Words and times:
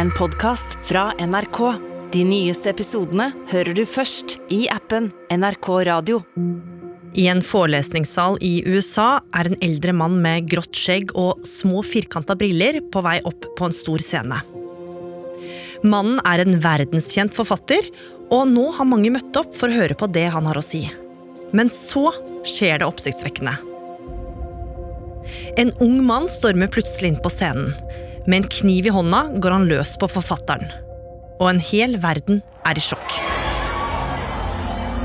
en 0.00 0.10
podkast 0.16 0.78
fra 0.88 1.10
NRK. 1.20 1.58
De 2.12 2.22
nyeste 2.24 2.70
episodene 2.72 3.26
hører 3.50 3.76
du 3.76 3.82
først 3.84 4.38
i 4.48 4.62
appen 4.72 5.10
NRK 5.28 5.68
Radio. 5.90 6.22
I 7.20 7.26
en 7.28 7.42
forelesningssal 7.44 8.38
i 8.40 8.62
USA 8.64 9.18
er 9.36 9.50
en 9.50 9.58
eldre 9.60 9.92
mann 9.92 10.16
med 10.24 10.48
grått 10.48 10.72
skjegg 10.72 11.12
og 11.20 11.44
små 11.44 11.84
firkanta 11.84 12.38
briller 12.40 12.80
på 12.88 13.04
vei 13.04 13.18
opp 13.28 13.44
på 13.58 13.68
en 13.68 13.76
stor 13.76 14.00
scene. 14.00 14.40
Mannen 15.84 16.16
er 16.24 16.46
en 16.46 16.56
verdenskjent 16.64 17.36
forfatter, 17.36 17.92
og 18.32 18.48
nå 18.48 18.70
har 18.78 18.88
mange 18.88 19.12
møtt 19.12 19.36
opp 19.36 19.52
for 19.58 19.68
å 19.68 19.82
høre 19.82 20.00
på 20.00 20.08
det 20.16 20.30
han 20.32 20.48
har 20.48 20.56
å 20.56 20.64
si. 20.64 20.86
Men 21.52 21.68
så 21.68 22.08
skjer 22.48 22.80
det 22.80 22.88
oppsiktsvekkende. 22.88 23.58
En 25.60 25.76
ung 25.84 25.98
mann 26.08 26.32
stormer 26.32 26.72
plutselig 26.72 27.12
inn 27.12 27.20
på 27.20 27.36
scenen. 27.36 27.74
Med 28.26 28.42
en 28.42 28.48
kniv 28.48 28.86
i 28.86 28.92
hånda 28.92 29.22
går 29.40 29.50
han 29.50 29.68
løs 29.68 29.96
på 30.00 30.08
forfatteren. 30.10 30.68
Og 31.40 31.48
en 31.50 31.60
hel 31.62 31.96
verden 32.02 32.42
er 32.68 32.76
i 32.76 32.82
sjokk. 32.84 33.20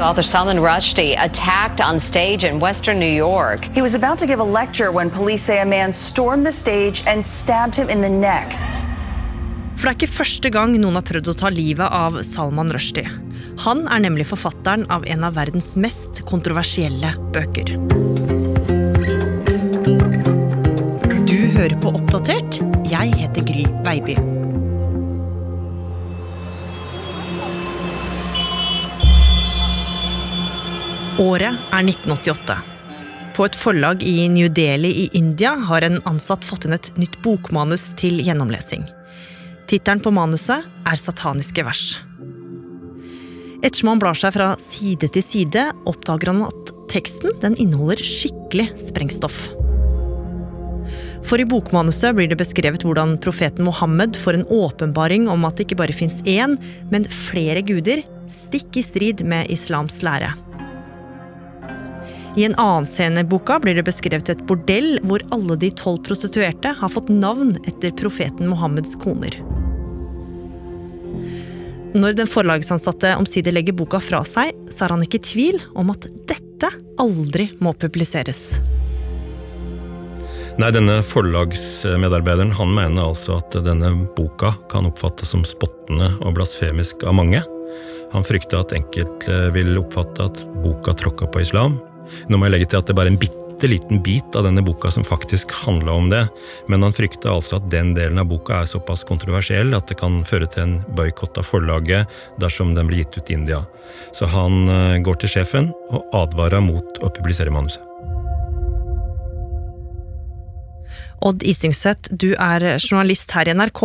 Author 0.04 0.24
Salman 0.24 0.60
Rushdie 0.60 1.16
attacked 1.16 1.80
on 1.80 2.00
stage 2.00 2.44
in 2.44 2.60
western 2.60 3.00
New 3.00 3.16
York. 3.16 3.74
He 3.74 3.82
was 3.82 3.96
about 3.96 4.20
to 4.20 4.28
give 4.28 4.42
a 4.42 4.44
lecture 4.44 4.92
when 4.92 5.10
police 5.10 5.42
say 5.42 5.62
a 5.62 5.66
man 5.66 5.94
stormed 5.94 6.46
the 6.46 6.52
stage 6.52 7.04
and 7.08 7.26
stabbed 7.26 7.76
him 7.78 7.90
in 7.90 8.02
the 8.02 8.10
neck. 8.10 8.58
For 9.76 9.88
det 9.88 9.92
er 9.92 9.98
ikke 10.00 10.16
første 10.18 10.52
gang 10.52 10.76
noen 10.80 11.00
har 11.00 11.04
prøvd 11.08 11.32
å 11.32 11.38
ta 11.40 11.52
livet 11.52 11.88
av 11.88 12.22
Salman 12.28 12.72
Rushdie. 12.72 13.08
Han 13.64 13.86
er 13.88 14.04
nemlig 14.04 14.28
forfatteren 14.28 14.84
av 14.92 15.08
en 15.08 15.24
av 15.28 15.36
verdens 15.36 15.74
mest 15.80 16.24
kontroversielle 16.28 17.12
bøker. 17.36 17.76
Du 21.28 21.40
hører 21.56 21.76
på 21.80 21.96
Oppdatert. 21.96 22.60
Jeg 23.06 23.20
heter 23.20 23.44
Gry 23.46 23.64
Veiby. 23.86 24.14
Året 31.22 31.54
er 31.54 31.86
1988. 31.86 32.56
På 33.36 33.46
et 33.46 33.58
forlag 33.60 34.02
i 34.02 34.26
New 34.34 34.50
Delhi 34.50 34.90
i 35.04 35.06
India 35.20 35.52
har 35.68 35.86
en 35.86 36.00
ansatt 36.10 36.48
fått 36.48 36.66
inn 36.66 36.74
et 36.74 36.90
nytt 36.98 37.20
bokmanus 37.22 37.92
til 38.00 38.24
gjennomlesing. 38.26 38.88
Tittelen 39.70 40.02
på 40.02 40.16
manuset 40.16 40.66
er 40.90 40.98
Sataniske 40.98 41.68
vers. 41.68 41.84
Ettersom 43.62 43.94
han 43.94 44.02
blar 44.02 44.18
seg 44.18 44.34
fra 44.34 44.50
side 44.62 45.12
til 45.14 45.28
side, 45.30 45.68
oppdager 45.86 46.34
han 46.34 46.48
at 46.50 46.74
teksten 46.90 47.38
den 47.46 47.60
inneholder 47.62 48.02
skikkelig 48.02 48.72
sprengstoff. 48.82 49.44
For 51.26 51.42
i 51.42 51.46
bokmanuset 51.46 52.14
blir 52.16 52.30
det 52.30 52.38
beskrevet 52.38 52.84
hvordan 52.86 53.16
profeten 53.22 53.66
Mohammed 53.66 54.18
får 54.22 54.38
en 54.38 54.48
åpenbaring 54.54 55.30
om 55.32 55.46
at 55.48 55.58
det 55.58 55.66
ikke 55.66 55.80
bare 55.82 55.96
fins 55.96 56.20
én, 56.30 56.58
men 56.92 57.08
flere 57.10 57.64
guder, 57.66 58.04
stikk 58.30 58.78
i 58.78 58.84
strid 58.86 59.24
med 59.26 59.50
islams 59.54 60.04
lære. 60.06 60.34
I 62.36 62.44
en 62.44 62.58
annen 62.60 62.86
scene 62.90 63.24
i 63.24 63.28
boka 63.32 63.58
blir 63.64 63.78
det 63.78 63.86
beskrevet 63.88 64.30
et 64.30 64.42
bordell 64.46 64.98
hvor 65.08 65.24
alle 65.34 65.56
de 65.58 65.72
tolv 65.72 66.02
prostituerte 66.06 66.74
har 66.78 66.92
fått 66.92 67.10
navn 67.10 67.56
etter 67.64 67.96
profeten 67.96 68.52
Mohammeds 68.52 68.98
koner. 69.00 69.40
Når 71.96 72.18
den 72.20 72.28
forlagsansatte 72.28 73.14
omsider 73.16 73.56
legger 73.56 73.78
boka 73.80 74.02
fra 74.04 74.20
seg, 74.28 74.52
så 74.68 74.84
er 74.84 74.98
han 74.98 75.06
ikke 75.06 75.22
i 75.22 75.28
tvil 75.32 75.62
om 75.80 75.94
at 75.96 76.10
dette 76.28 76.74
aldri 77.00 77.48
må 77.64 77.72
publiseres. 77.80 78.58
Nei, 80.56 80.70
denne 80.72 81.02
forlagsmedarbeideren 81.04 82.54
han 82.56 82.70
mener 82.72 83.10
altså 83.10 83.42
at 83.42 83.58
denne 83.66 83.90
boka 84.16 84.54
kan 84.72 84.86
oppfattes 84.88 85.34
som 85.34 85.42
spottende 85.44 86.14
og 86.22 86.38
blasfemisk 86.38 87.04
av 87.04 87.18
mange. 87.18 87.42
Han 88.14 88.24
frykter 88.24 88.62
at 88.62 88.72
enkelte 88.78 89.40
vil 89.52 89.76
oppfatte 89.82 90.30
at 90.30 90.40
boka 90.64 90.94
tråkka 90.96 91.28
på 91.28 91.42
islam. 91.44 91.76
Nå 92.32 92.40
må 92.40 92.48
jeg 92.48 92.56
legge 92.56 92.70
til 92.72 92.80
at 92.80 92.88
det 92.88 92.96
er 92.96 93.00
bare 93.02 93.12
en 93.12 93.20
bitte 93.20 93.68
liten 93.68 94.00
bit 94.06 94.38
av 94.40 94.46
denne 94.48 94.64
boka 94.64 94.88
som 94.96 95.04
faktisk 95.04 95.52
handla 95.66 95.98
om 96.00 96.08
det, 96.14 96.22
men 96.72 96.88
han 96.88 96.96
frykter 96.96 97.34
altså 97.34 97.60
at 97.60 97.68
den 97.74 97.92
delen 97.98 98.22
av 98.22 98.30
boka 98.32 98.62
er 98.62 98.70
såpass 98.70 99.04
kontroversiell 99.10 99.76
at 99.76 99.92
det 99.92 100.00
kan 100.00 100.22
føre 100.28 100.48
til 100.48 100.64
en 100.64 100.78
boikott 100.96 101.36
av 101.42 101.50
forlaget 101.50 102.16
dersom 102.40 102.72
den 102.78 102.88
blir 102.88 103.04
gitt 103.04 103.20
ut 103.20 103.34
i 103.34 103.36
India. 103.42 103.60
Så 104.16 104.32
han 104.32 104.70
eh, 104.72 105.02
går 105.04 105.20
til 105.20 105.36
sjefen 105.36 105.74
og 105.92 106.08
advarer 106.16 106.64
mot 106.64 107.04
å 107.04 107.12
publisere 107.12 107.52
manuset. 107.52 107.84
Odd 111.24 111.44
Isingseth, 111.48 112.12
du 112.12 112.34
er 112.36 112.66
journalist 112.80 113.32
her 113.36 113.50
i 113.50 113.56
NRK. 113.56 113.84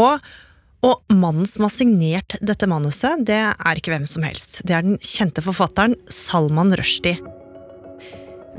Og 0.80 1.12
mannen 1.12 1.44
som 1.48 1.66
har 1.66 1.72
signert 1.74 2.38
dette 2.40 2.68
manuset, 2.70 3.20
det 3.28 3.38
er 3.52 3.76
ikke 3.76 3.92
hvem 3.92 4.06
som 4.08 4.24
helst. 4.24 4.62
Det 4.64 4.74
er 4.76 4.86
den 4.86 4.96
kjente 5.04 5.44
forfatteren 5.44 5.96
Salman 6.08 6.72
Rushdie. 6.78 7.20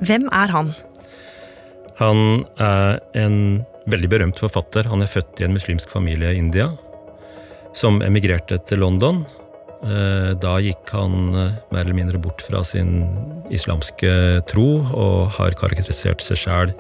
Hvem 0.06 0.30
er 0.30 0.54
han? 0.54 0.72
Han 2.02 2.46
er 2.62 3.02
en 3.18 3.38
veldig 3.90 4.09
berømt 4.09 4.42
forfatter. 4.42 4.88
Han 4.90 5.02
er 5.02 5.09
født 5.09 5.42
i 5.42 5.48
en 5.48 5.58
muslimsk 5.58 5.90
familie 5.90 6.34
i 6.34 6.42
India, 6.42 6.70
som 7.78 8.02
emigrerte 8.06 8.62
til 8.70 8.84
London. 8.86 9.26
Eh, 9.81 10.31
da 10.38 10.59
gikk 10.62 10.92
han 10.94 11.34
eh, 11.34 11.56
mer 11.74 11.86
eller 11.88 11.97
mindre 11.97 12.19
bort 12.22 12.44
fra 12.46 12.62
sin 12.68 13.02
islamske 13.50 14.12
tro, 14.52 14.68
og 14.94 15.31
har 15.40 15.58
karakterisert 15.58 16.22
seg 16.22 16.38
sjæl 16.38 16.74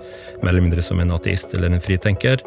mer 0.43 0.51
eller 0.51 0.67
mindre 0.67 0.83
som 0.85 1.01
en 1.01 1.13
ateist 1.15 1.55
eller 1.57 1.73
en 1.73 1.81
fritenker. 1.81 2.43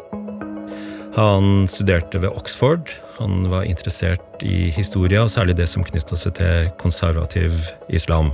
Han 1.15 1.67
studerte 1.71 2.19
ved 2.23 2.31
Oxford. 2.35 2.91
Han 3.19 3.49
var 3.51 3.67
interessert 3.67 4.43
i 4.43 4.71
historie, 4.75 5.19
og 5.21 5.31
særlig 5.31 5.57
det 5.59 5.67
som 5.71 5.83
knytta 5.83 6.17
seg 6.19 6.35
til 6.39 6.71
konservativ 6.79 7.55
islam. 7.87 8.31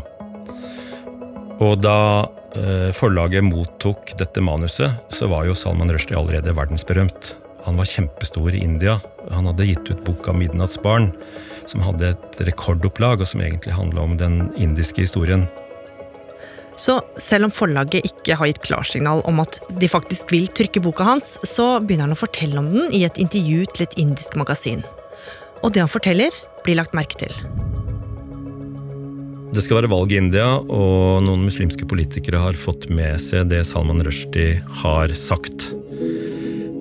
Og 1.61 1.77
da 1.81 2.25
eh, 2.57 2.89
forlaget 2.97 3.45
mottok 3.45 4.13
dette 4.17 4.41
manuset, 4.45 4.93
så 5.13 5.29
var 5.29 5.49
jo 5.49 5.57
Salman 5.57 5.93
Rushdie 5.93 6.17
allerede 6.17 6.53
verdensberømt. 6.57 7.35
Han 7.65 7.77
var 7.77 7.89
kjempestor 7.89 8.53
i 8.53 8.63
India. 8.65 8.97
Han 9.29 9.49
hadde 9.49 9.69
gitt 9.69 9.89
ut 9.89 10.05
boka 10.05 10.33
'Midnattsbarn', 10.33 11.11
som 11.69 11.83
hadde 11.85 12.13
et 12.13 12.39
rekordopplag, 12.47 13.21
og 13.21 13.29
som 13.29 13.43
egentlig 13.43 13.75
handla 13.75 14.05
om 14.05 14.15
den 14.19 14.45
indiske 14.59 15.05
historien. 15.05 15.47
Så 16.79 16.97
selv 17.21 17.45
om 17.45 17.53
forlaget 17.53 18.07
ikke 18.07 18.37
har 18.39 18.49
gitt 18.49 18.63
klarsignal 18.65 19.21
om 19.29 19.41
at 19.43 19.59
de 19.77 19.89
faktisk 19.91 20.31
vil 20.33 20.47
trykke 20.49 20.81
boka 20.81 21.05
hans, 21.05 21.35
så 21.45 21.75
begynner 21.83 22.09
han 22.09 22.15
å 22.15 22.21
fortelle 22.21 22.57
om 22.61 22.71
den 22.71 22.95
i 22.95 23.03
et 23.05 23.19
intervju 23.21 23.67
til 23.73 23.85
et 23.85 23.99
indisk 24.01 24.39
magasin. 24.39 24.81
Og 25.61 25.75
det 25.75 25.83
han 25.83 25.91
forteller, 25.91 26.33
blir 26.65 26.79
lagt 26.79 26.95
merke 26.97 27.19
til. 27.21 27.35
Det 29.51 29.59
skal 29.65 29.81
være 29.81 29.91
valg 29.91 30.13
i 30.13 30.19
India, 30.21 30.47
og 30.57 31.25
noen 31.25 31.43
muslimske 31.43 31.85
politikere 31.89 32.39
har 32.39 32.57
fått 32.57 32.87
med 32.93 33.19
seg 33.19 33.49
det 33.51 33.65
Salman 33.67 33.99
Rushdie 34.05 34.61
har 34.81 35.11
sagt. 35.17 35.73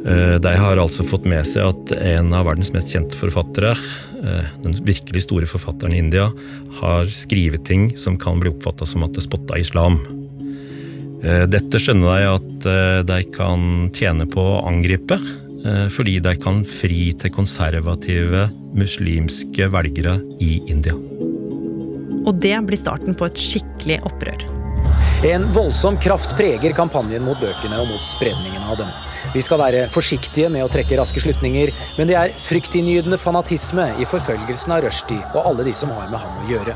Eh, 0.07 0.37
de 0.41 0.53
har 0.57 0.79
altså 0.79 1.05
fått 1.05 1.27
med 1.29 1.43
seg 1.49 1.67
at 1.67 1.97
en 1.99 2.31
av 2.37 2.47
verdens 2.47 2.71
mest 2.73 2.95
kjente 2.95 3.19
forfattere, 3.19 3.75
den 4.21 4.75
virkelig 4.85 5.25
store 5.25 5.49
forfatteren 5.49 5.95
i 5.97 6.01
India, 6.03 6.31
har 6.81 7.11
skrevet 7.13 7.65
ting 7.69 7.91
som 7.99 8.19
kan 8.21 8.41
bli 8.41 8.53
oppfatta 8.53 8.89
som 8.89 9.07
at 9.07 9.17
det 9.17 9.25
spotta 9.25 9.59
islam. 9.61 10.01
Eh, 11.25 11.47
dette 11.51 11.81
skjønner 11.81 12.21
de 12.21 12.33
at 12.35 12.69
de 13.09 13.21
kan 13.35 13.89
tjene 13.97 14.29
på 14.29 14.45
å 14.45 14.65
angripe, 14.69 15.17
fordi 15.93 16.15
de 16.25 16.33
kan 16.41 16.63
fri 16.65 17.11
til 17.21 17.33
konservative 17.35 18.47
muslimske 18.73 19.67
velgere 19.69 20.15
i 20.41 20.55
India. 20.73 20.95
Og 22.25 22.33
det 22.41 22.55
blir 22.65 22.81
starten 22.81 23.17
på 23.17 23.29
et 23.29 23.41
skikkelig 23.41 24.01
opprør. 24.09 24.47
En 25.25 25.45
voldsom 25.53 25.99
kraft 26.01 26.33
preger 26.37 26.73
kampanjen 26.77 27.25
mot 27.25 27.41
bøkene 27.41 27.77
og 27.81 27.91
mot 27.91 28.07
spredningen 28.09 28.65
av 28.73 28.79
dem. 28.81 28.93
Vi 29.31 29.43
skal 29.47 29.61
være 29.61 29.85
forsiktige 29.95 30.49
med 30.51 30.65
å 30.67 30.71
trekke 30.73 30.97
raske 30.99 31.23
slutninger, 31.23 31.71
men 31.99 32.09
det 32.11 32.17
er 32.19 32.33
fryktinngytende 32.35 33.19
fanatisme 33.21 33.85
i 34.03 34.09
forfølgelsen 34.09 34.75
av 34.75 34.83
rushtid 34.83 35.23
og 35.37 35.45
alle 35.45 35.69
de 35.69 35.75
som 35.77 35.93
har 35.95 36.11
med 36.11 36.19
ham 36.19 36.41
å 36.43 36.49
gjøre. 36.51 36.75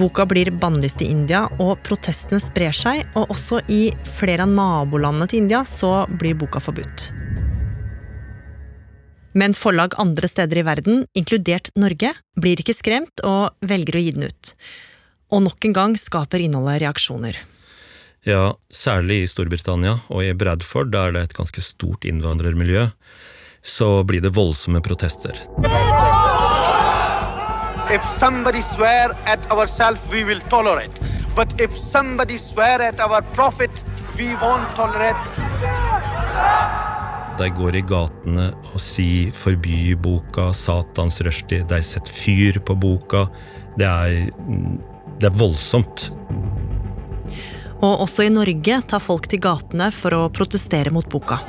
Boka 0.00 0.24
blir 0.26 0.48
bannlyst 0.56 1.04
i 1.04 1.10
India, 1.12 1.44
og 1.60 1.76
protestene 1.86 2.40
sprer 2.42 2.74
seg. 2.74 3.04
Og 3.14 3.30
også 3.34 3.60
i 3.70 3.92
flere 4.18 4.46
av 4.46 4.50
nabolandene 4.50 5.28
til 5.30 5.44
India 5.44 5.62
så 5.68 6.08
blir 6.18 6.34
boka 6.40 6.62
forbudt. 6.64 7.10
Men 9.38 9.54
forlag 9.56 9.94
andre 10.00 10.28
steder 10.28 10.60
i 10.60 10.66
verden, 10.66 11.04
inkludert 11.16 11.70
Norge, 11.78 12.10
blir 12.40 12.60
ikke 12.60 12.76
skremt 12.76 13.22
og 13.24 13.54
velger 13.68 13.96
å 13.96 14.02
gi 14.02 14.16
den 14.16 14.26
ut. 14.28 14.54
Og 15.32 15.46
nok 15.46 15.68
en 15.68 15.76
gang 15.76 15.96
skaper 16.00 16.42
innholdet 16.42 16.82
reaksjoner. 16.82 17.38
Ja, 18.22 18.52
særlig 18.70 19.16
i 19.24 19.26
Storbritannia 19.26 19.96
og 20.06 20.22
i 20.22 20.30
Bradford, 20.38 20.92
der 20.94 21.10
det 21.10 21.20
er 21.20 21.24
et 21.26 21.34
ganske 21.34 21.62
stort 21.64 22.04
innvandrermiljø, 22.06 22.84
så 23.62 23.88
blir 24.06 24.22
det 24.22 24.30
voldsomme 24.36 24.78
protester. 24.82 25.34
If 27.90 28.06
somebody 28.20 28.62
swear 28.62 29.16
at 29.26 29.50
ourselves, 29.50 30.06
we 30.12 30.22
will 30.24 30.40
tolerate. 30.50 31.02
But 31.34 31.60
if 31.60 31.74
somebody 31.74 32.38
swear 32.38 32.80
at 32.80 33.00
our 33.00 33.22
prophet, 33.34 33.84
we 34.16 34.36
won't 34.38 34.70
tolerate. 34.76 35.18
de 37.38 37.48
går 37.50 37.76
i 37.76 37.80
gatene 37.80 38.52
og 38.72 38.80
sier 38.80 39.32
'forby 39.32 39.96
boka', 39.96 40.52
'Satans 40.52 41.20
rushtid', 41.26 41.68
de 41.68 41.82
setter 41.82 42.12
fyr 42.12 42.60
på 42.60 42.74
boka. 42.74 43.26
Det 43.78 43.86
er, 43.86 44.30
det 45.18 45.26
er 45.26 45.38
voldsomt. 45.38 46.12
Og 47.82 48.04
også 48.04 48.28
i 48.28 48.30
Norge 48.30 48.78
tar 48.86 49.02
folk 49.02 49.26
til 49.30 49.42
gatene 49.42 49.90
for 49.94 50.14
å 50.14 50.28
protestere 50.34 50.92
mot 50.94 51.08
boka. 51.10 51.40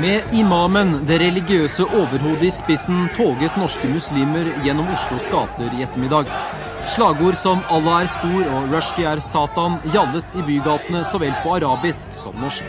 Med 0.00 0.32
imamen, 0.32 0.94
det 1.04 1.18
religiøse 1.20 1.84
overhodet 1.84 2.46
i 2.48 2.52
spissen, 2.56 3.02
toget 3.18 3.58
norske 3.60 3.88
muslimer 3.90 4.48
gjennom 4.64 4.88
Oslos 4.94 5.26
gater 5.28 5.68
i 5.76 5.82
ettermiddag. 5.84 6.30
Slagord 6.88 7.36
som 7.36 7.60
'Allah 7.68 8.02
er 8.02 8.08
stor' 8.08 8.48
og 8.54 8.70
'Rushdie 8.70 9.04
er 9.04 9.20
Satan' 9.20 9.76
gjallet 9.92 10.24
i 10.34 10.42
bygatene 10.48 11.04
så 11.04 11.20
vel 11.20 11.34
på 11.42 11.52
arabisk 11.58 12.08
som 12.16 12.32
norsk. 12.40 12.64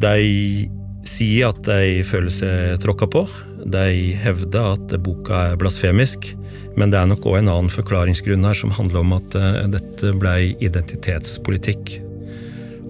De 0.00 0.75
sier 1.08 1.52
at 1.52 1.62
de 1.66 2.02
føler 2.06 2.32
seg 2.32 2.80
tråkka 2.82 3.08
på. 3.10 3.24
De 3.66 4.14
hevder 4.22 4.74
at 4.76 4.96
boka 5.02 5.52
er 5.52 5.60
blasfemisk. 5.60 6.32
Men 6.76 6.92
det 6.92 7.00
er 7.00 7.08
nok 7.08 7.24
òg 7.30 7.38
en 7.40 7.52
annen 7.52 7.72
forklaringsgrunn 7.72 8.44
her 8.44 8.58
som 8.58 8.74
handler 8.76 9.00
om 9.00 9.14
at 9.16 9.36
eh, 9.38 9.62
dette 9.72 10.12
ble 10.20 10.34
identitetspolitikk. 10.64 11.96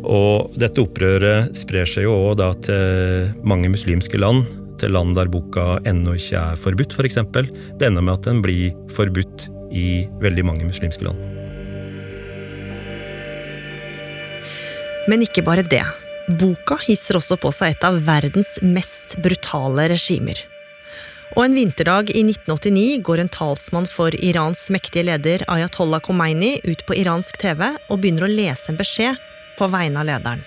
Og 0.06 0.54
dette 0.58 0.82
opprøret 0.82 1.54
sprer 1.58 1.88
seg 1.88 2.06
jo 2.06 2.14
òg 2.30 2.42
til 2.66 3.30
mange 3.46 3.70
muslimske 3.72 4.20
land. 4.20 4.44
Til 4.80 4.92
land 4.92 5.14
der 5.16 5.30
boka 5.32 5.76
ennå 5.88 6.16
ikke 6.18 6.40
er 6.40 6.58
forbudt, 6.60 6.96
f.eks. 6.96 7.20
For 7.32 7.46
det 7.46 7.88
ender 7.88 8.04
med 8.04 8.18
at 8.18 8.28
den 8.28 8.42
blir 8.44 8.74
forbudt 8.92 9.48
i 9.72 10.06
veldig 10.22 10.44
mange 10.46 10.66
muslimske 10.68 11.06
land. 11.06 11.22
Men 15.06 15.22
ikke 15.22 15.44
bare 15.46 15.62
det. 15.62 15.84
Boka 16.26 16.74
hisser 16.82 17.20
også 17.20 17.36
på 17.38 17.52
seg 17.54 17.76
et 17.76 17.84
av 17.86 18.00
verdens 18.02 18.56
mest 18.62 19.14
brutale 19.22 19.84
regimer. 19.92 20.40
Og 21.36 21.44
en 21.44 21.54
vinterdag 21.54 22.10
i 22.10 22.24
1989 22.24 22.98
går 23.06 23.22
en 23.22 23.30
talsmann 23.30 23.86
for 23.90 24.14
Irans 24.14 24.64
mektige 24.74 25.06
leder 25.06 25.44
Ayatollah 25.52 26.02
Khomeini 26.02 26.56
ut 26.66 26.82
på 26.86 26.98
iransk 26.98 27.38
TV 27.42 27.62
og 27.68 28.00
begynner 28.00 28.26
å 28.26 28.32
lese 28.32 28.72
en 28.72 28.80
beskjed 28.80 29.22
på 29.58 29.70
vegne 29.70 30.02
av 30.02 30.10
lederen. 30.10 30.42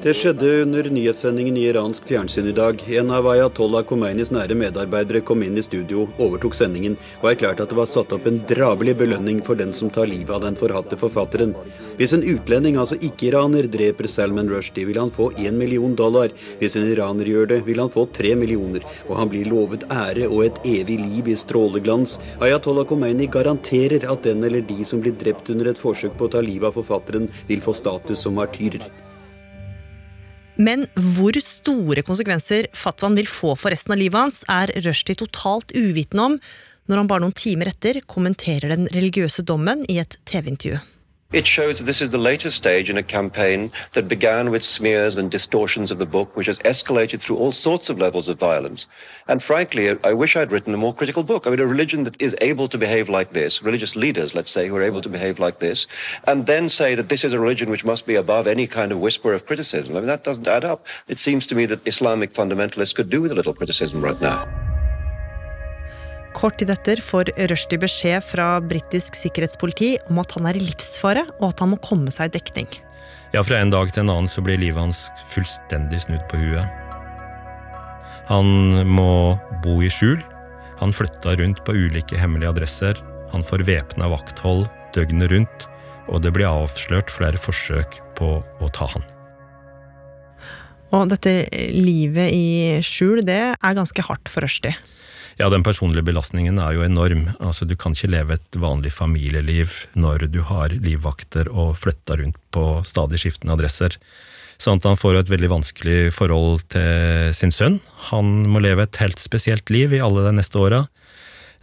Det 0.00 0.14
skjedde 0.16 0.52
under 0.62 0.88
nyhetssendingen 0.88 1.58
i 1.60 1.66
iransk 1.68 2.06
fjernsyn 2.08 2.48
i 2.48 2.54
dag. 2.56 2.80
En 2.96 3.12
av 3.12 3.28
Ayatollah 3.28 3.84
Khomeinis 3.84 4.32
nære 4.32 4.56
medarbeidere 4.56 5.20
kom 5.20 5.44
inn 5.44 5.60
i 5.60 5.64
studio, 5.66 6.06
overtok 6.16 6.56
sendingen 6.56 6.96
og 7.20 7.28
erklærte 7.34 7.66
at 7.66 7.74
det 7.74 7.78
var 7.78 7.90
satt 7.92 8.14
opp 8.16 8.24
en 8.30 8.40
drabelig 8.48 8.96
belønning 9.02 9.42
for 9.44 9.60
den 9.60 9.76
som 9.76 9.92
tar 9.92 10.08
livet 10.08 10.32
av 10.32 10.46
den 10.46 10.56
forhatte 10.56 10.96
forfatteren. 10.96 11.52
Hvis 12.00 12.16
en 12.16 12.24
utlending, 12.24 12.80
altså 12.80 12.96
ikke-iraner, 13.04 13.68
dreper 13.68 14.08
Salman 14.08 14.48
Rushdie, 14.48 14.88
vil 14.88 15.02
han 15.02 15.12
få 15.12 15.28
én 15.44 15.60
million 15.60 15.92
dollar. 15.94 16.32
Hvis 16.62 16.78
en 16.80 16.88
iraner 16.88 17.28
gjør 17.28 17.52
det, 17.52 17.60
vil 17.68 17.84
han 17.84 17.92
få 17.92 18.06
tre 18.16 18.32
millioner. 18.32 18.80
Og 19.10 19.20
han 19.20 19.28
blir 19.28 19.52
lovet 19.52 19.84
ære 19.92 20.32
og 20.32 20.48
et 20.48 20.64
evig 20.72 20.98
liv 21.04 21.28
i 21.28 21.36
stråleglans. 21.36 22.16
Ayatollah 22.40 22.88
Khomeini 22.88 23.28
garanterer 23.28 24.08
at 24.08 24.24
den 24.24 24.53
eller 24.54 24.68
de 24.68 24.84
som 24.86 25.02
blir 25.02 25.16
drept 25.18 25.50
under 25.50 25.70
et 25.70 25.80
forsøk 25.80 26.14
på 26.18 26.28
å 26.28 26.34
ta 26.36 26.42
livet 26.44 26.70
av 26.70 26.78
forfatteren, 26.78 27.26
vil 27.48 27.64
få 27.64 27.74
status 27.74 28.22
som 28.22 28.38
martyrer. 28.38 28.86
Men 30.54 30.86
hvor 31.16 31.34
store 31.42 32.04
konsekvenser 32.06 32.68
fatwaen 32.78 33.18
vil 33.18 33.26
få 33.26 33.56
for 33.58 33.74
resten 33.74 33.96
av 33.96 33.98
livet 33.98 34.20
hans, 34.20 34.44
er 34.46 34.70
Rushdie 34.86 35.18
totalt 35.18 35.74
uvitende 35.74 36.28
om 36.30 36.38
når 36.86 37.00
han 37.00 37.10
bare 37.10 37.24
noen 37.24 37.34
timer 37.34 37.72
etter 37.72 37.98
kommenterer 38.06 38.70
den 38.70 38.86
religiøse 38.94 39.42
dommen 39.42 39.82
i 39.90 39.98
et 40.02 40.18
TV-intervju. 40.30 40.78
It 41.34 41.48
shows 41.48 41.78
that 41.78 41.84
this 41.84 42.00
is 42.00 42.12
the 42.12 42.16
latest 42.16 42.56
stage 42.56 42.88
in 42.88 42.96
a 42.96 43.02
campaign 43.02 43.72
that 43.94 44.06
began 44.06 44.52
with 44.52 44.62
smears 44.62 45.18
and 45.18 45.28
distortions 45.28 45.90
of 45.90 45.98
the 45.98 46.06
book, 46.06 46.36
which 46.36 46.46
has 46.46 46.60
escalated 46.60 47.20
through 47.20 47.38
all 47.38 47.50
sorts 47.50 47.90
of 47.90 47.98
levels 47.98 48.28
of 48.28 48.38
violence. 48.38 48.86
And 49.26 49.42
frankly, 49.42 49.98
I 50.04 50.12
wish 50.12 50.36
I'd 50.36 50.52
written 50.52 50.72
a 50.72 50.76
more 50.76 50.94
critical 50.94 51.24
book. 51.24 51.48
I 51.48 51.50
mean, 51.50 51.58
a 51.58 51.66
religion 51.66 52.04
that 52.04 52.22
is 52.22 52.36
able 52.40 52.68
to 52.68 52.78
behave 52.78 53.08
like 53.08 53.32
this, 53.32 53.64
religious 53.64 53.96
leaders, 53.96 54.32
let's 54.32 54.52
say, 54.52 54.68
who 54.68 54.76
are 54.76 54.82
able 54.82 55.02
to 55.02 55.08
behave 55.08 55.40
like 55.40 55.58
this, 55.58 55.88
and 56.28 56.46
then 56.46 56.68
say 56.68 56.94
that 56.94 57.08
this 57.08 57.24
is 57.24 57.32
a 57.32 57.40
religion 57.40 57.68
which 57.68 57.84
must 57.84 58.06
be 58.06 58.14
above 58.14 58.46
any 58.46 58.68
kind 58.68 58.92
of 58.92 59.00
whisper 59.00 59.32
of 59.32 59.44
criticism. 59.44 59.96
I 59.96 59.98
mean, 59.98 60.06
that 60.06 60.22
doesn't 60.22 60.46
add 60.46 60.64
up. 60.64 60.86
It 61.08 61.18
seems 61.18 61.48
to 61.48 61.56
me 61.56 61.66
that 61.66 61.84
Islamic 61.84 62.32
fundamentalists 62.32 62.94
could 62.94 63.10
do 63.10 63.20
with 63.20 63.32
a 63.32 63.34
little 63.34 63.54
criticism 63.54 64.04
right 64.04 64.20
now. 64.20 64.46
Kort 66.34 66.58
tid 66.58 66.72
etter 66.74 66.98
får 66.98 67.30
Rushdie 67.50 67.78
beskjed 67.78 68.24
fra 68.26 68.56
britisk 68.62 69.14
sikkerhetspoliti 69.14 69.94
om 70.10 70.18
at 70.18 70.34
han 70.34 70.48
er 70.50 70.58
i 70.58 70.64
livsfare, 70.64 71.22
og 71.38 71.52
at 71.52 71.62
han 71.62 71.70
må 71.72 71.78
komme 71.84 72.10
seg 72.14 72.32
i 72.32 72.38
dekning. 72.40 72.70
Ja, 73.34 73.42
fra 73.46 73.60
en 73.62 73.70
dag 73.70 73.92
til 73.94 74.04
en 74.04 74.12
annen 74.12 74.30
så 74.30 74.42
blir 74.42 74.58
livet 74.58 74.80
hans 74.82 75.06
fullstendig 75.30 76.02
snudd 76.04 76.24
på 76.30 76.40
huet. 76.42 76.66
Han 78.28 78.82
må 78.88 79.36
bo 79.62 79.78
i 79.84 79.90
skjul. 79.92 80.18
Han 80.80 80.94
flytta 80.96 81.36
rundt 81.38 81.62
på 81.66 81.74
ulike 81.76 82.18
hemmelige 82.18 82.50
adresser. 82.54 82.98
Han 83.34 83.46
får 83.46 83.66
væpna 83.68 84.08
vakthold 84.10 84.66
døgnet 84.94 85.30
rundt, 85.30 85.66
og 86.10 86.22
det 86.24 86.32
blir 86.34 86.50
avslørt 86.50 87.12
flere 87.12 87.38
forsøk 87.40 88.00
på 88.18 88.36
å 88.42 88.70
ta 88.74 88.88
han. 88.94 89.06
Og 90.94 91.10
dette 91.10 91.30
livet 91.74 92.30
i 92.34 92.82
skjul, 92.86 93.22
det 93.26 93.40
er 93.54 93.78
ganske 93.78 94.02
hardt 94.06 94.30
for 94.30 94.46
Rushdie. 94.46 94.76
Ja, 95.40 95.48
den 95.50 95.64
personlige 95.66 96.06
belastningen 96.06 96.60
er 96.62 96.76
jo 96.76 96.84
enorm. 96.86 97.32
Altså, 97.40 97.66
Du 97.66 97.74
kan 97.76 97.92
ikke 97.92 98.12
leve 98.12 98.36
et 98.38 98.58
vanlig 98.60 98.92
familieliv 98.92 99.86
når 99.94 100.30
du 100.30 100.42
har 100.42 100.68
livvakter 100.70 101.50
og 101.50 101.76
flytter 101.76 102.22
rundt 102.22 102.38
på 102.54 102.84
stadig 102.86 103.18
skiftende 103.18 103.56
adresser. 103.56 103.96
Sånn 104.58 104.78
at 104.78 104.86
han 104.86 104.98
får 104.98 105.18
et 105.18 105.32
veldig 105.32 105.50
vanskelig 105.50 106.12
forhold 106.14 106.62
til 106.70 107.34
sin 107.34 107.50
sønn. 107.50 107.80
Han 108.12 108.46
må 108.46 108.62
leve 108.62 108.86
et 108.86 109.00
helt 109.02 109.18
spesielt 109.18 109.70
liv 109.74 109.92
i 109.92 110.02
alle 110.02 110.22
de 110.28 110.36
neste 110.38 110.60
åra. 110.60 110.84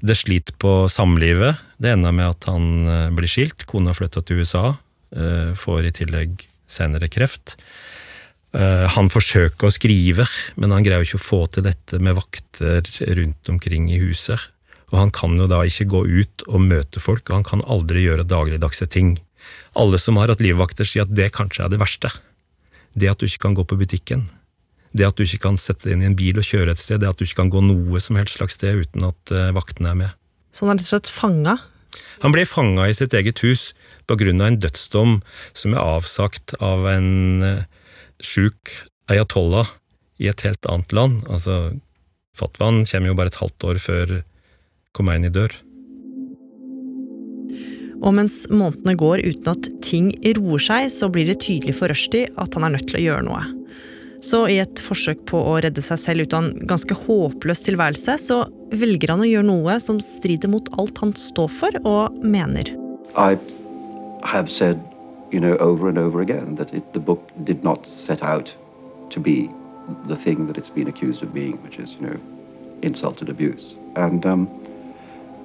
Det 0.02 0.18
sliter 0.18 0.54
på 0.60 0.90
samlivet. 0.92 1.62
Det 1.78 1.94
ender 1.94 2.12
med 2.12 2.34
at 2.34 2.48
han 2.50 2.88
eh, 2.90 3.10
blir 3.16 3.30
skilt. 3.30 3.68
Kona 3.70 3.94
flytter 3.96 4.26
til 4.26 4.42
USA. 4.42 4.74
Eh, 5.16 5.54
får 5.56 5.88
i 5.88 5.94
tillegg 5.96 6.48
senere 6.72 7.10
kreft. 7.12 7.56
Eh, 8.52 8.88
han 8.96 9.08
forsøker 9.12 9.70
å 9.70 9.74
skrive, 9.74 10.26
men 10.60 10.74
han 10.76 10.84
greier 10.84 11.06
ikke 11.06 11.20
å 11.20 11.24
få 11.24 11.46
til 11.54 11.64
dette 11.70 12.02
med 12.04 12.18
vakter 12.18 12.88
rundt 13.16 13.52
omkring 13.52 13.88
i 13.92 14.02
huset. 14.02 14.50
Og 14.92 15.00
han 15.00 15.14
kan 15.16 15.38
jo 15.40 15.48
da 15.48 15.62
ikke 15.64 15.88
gå 15.92 16.02
ut 16.04 16.44
og 16.50 16.66
møte 16.66 17.00
folk, 17.00 17.30
og 17.30 17.40
han 17.40 17.48
kan 17.48 17.64
aldri 17.64 18.04
gjøre 18.04 18.28
dagligdagse 18.28 18.90
ting. 18.92 19.16
Alle 19.80 20.00
som 20.02 20.20
har 20.20 20.34
hatt 20.34 20.44
livvakter, 20.44 20.88
sier 20.88 21.08
at 21.08 21.16
det 21.16 21.32
kanskje 21.38 21.64
er 21.66 21.72
det 21.72 21.80
verste. 21.80 22.12
Det 22.92 23.08
at 23.08 23.22
du 23.22 23.30
ikke 23.30 23.48
kan 23.48 23.56
gå 23.56 23.64
på 23.64 23.80
butikken. 23.80 24.28
Det 24.92 25.08
at 25.08 25.16
du 25.16 25.24
ikke 25.24 25.46
kan 25.48 25.60
sette 25.60 25.88
deg 25.88 25.96
inn 25.96 26.04
i 26.04 26.10
en 26.10 26.20
bil 26.20 26.42
og 26.42 26.44
kjøre 26.44 26.76
et 26.76 26.82
sted. 26.82 27.00
Det 27.00 27.08
at 27.08 27.20
du 27.20 27.24
ikke 27.24 27.46
kan 27.46 27.54
gå 27.54 27.64
noe 27.64 28.04
som 28.04 28.20
helst 28.20 28.36
slags 28.36 28.60
sted 28.60 28.84
uten 28.84 29.08
at 29.08 29.32
uh, 29.32 29.54
vaktene 29.56 29.94
er 29.94 30.00
med. 30.04 30.18
Så 30.52 30.66
han 30.66 30.74
er 30.74 30.82
rett 30.82 30.90
og 30.90 30.92
slett 30.92 31.12
fanga? 31.12 31.56
Han 32.20 32.36
ble 32.36 32.44
fanga 32.48 32.90
i 32.92 32.96
sitt 32.96 33.16
eget 33.16 33.40
hus 33.46 33.70
på 34.12 34.18
grunn 34.20 34.44
av 34.44 34.52
en 34.52 34.60
dødsdom 34.60 35.22
som 35.56 35.76
er 35.76 35.80
avsagt 35.96 36.58
av 36.60 36.84
en 36.92 37.08
uh, 37.48 37.64
sjuk 38.26 38.76
ayatollah 39.12 39.70
i 40.22 40.30
et 40.32 40.46
helt 40.46 40.66
annet 40.70 40.94
land. 40.96 41.26
Altså, 41.30 41.74
fatwaen 42.38 42.86
kommer 42.88 43.12
jo 43.12 43.18
bare 43.18 43.34
et 43.34 43.42
halvt 43.42 43.68
år 43.72 43.82
før 43.82 44.16
Khomeini 44.96 45.32
dør. 45.34 45.54
Og 48.02 48.16
mens 48.18 48.44
månedene 48.50 48.98
går 48.98 49.22
uten 49.28 49.52
at 49.52 49.70
ting 49.86 50.10
roer 50.38 50.64
seg, 50.64 50.90
så 50.94 51.10
blir 51.14 51.30
det 51.30 51.42
tydelig 51.44 51.78
for 51.78 51.92
Rushdie 51.92 52.32
at 52.42 52.58
han 52.58 52.66
er 52.66 52.76
nødt 52.76 52.88
til 52.90 52.98
å 52.98 53.04
gjøre 53.04 53.28
noe. 53.28 53.44
Så 54.26 54.44
i 54.54 54.60
et 54.62 54.82
forsøk 54.86 55.24
på 55.30 55.40
å 55.50 55.56
redde 55.66 55.82
seg 55.86 55.98
selv 56.02 56.26
ut 56.26 56.34
av 56.38 56.46
en 56.46 56.68
ganske 56.70 56.98
håpløs 57.06 57.64
tilværelse, 57.66 58.18
så 58.22 58.44
velger 58.74 59.14
han 59.14 59.24
å 59.26 59.30
gjøre 59.30 59.50
noe 59.50 59.78
som 59.82 60.02
strider 60.02 60.52
mot 60.54 60.70
alt 60.82 61.02
han 61.02 61.14
står 61.18 61.50
for 61.54 61.82
og 61.82 62.22
mener. 62.22 62.70
I 63.18 63.38
have 64.24 64.50
said 64.50 64.78
you 65.32 65.40
know, 65.40 65.58
over 65.58 65.90
and 65.90 65.98
over 65.98 66.22
again 66.22 66.56
that 66.56 66.74
it, 66.74 66.94
the 66.94 67.00
book 67.00 67.30
did 67.44 67.64
not 67.64 67.86
set 67.86 68.22
out 68.22 68.54
to 69.10 69.20
be 69.20 69.50
the 70.08 70.16
thing 70.16 70.48
that 70.48 70.58
it's 70.58 70.70
been 70.70 70.88
accused 70.88 71.24
of 71.24 71.34
being, 71.34 71.62
which 71.64 71.80
is, 71.80 71.94
you 71.94 72.02
know, 72.08 72.20
insult 72.82 73.22
abuse. 73.22 73.74
And 73.96 74.26
um, 74.26 74.50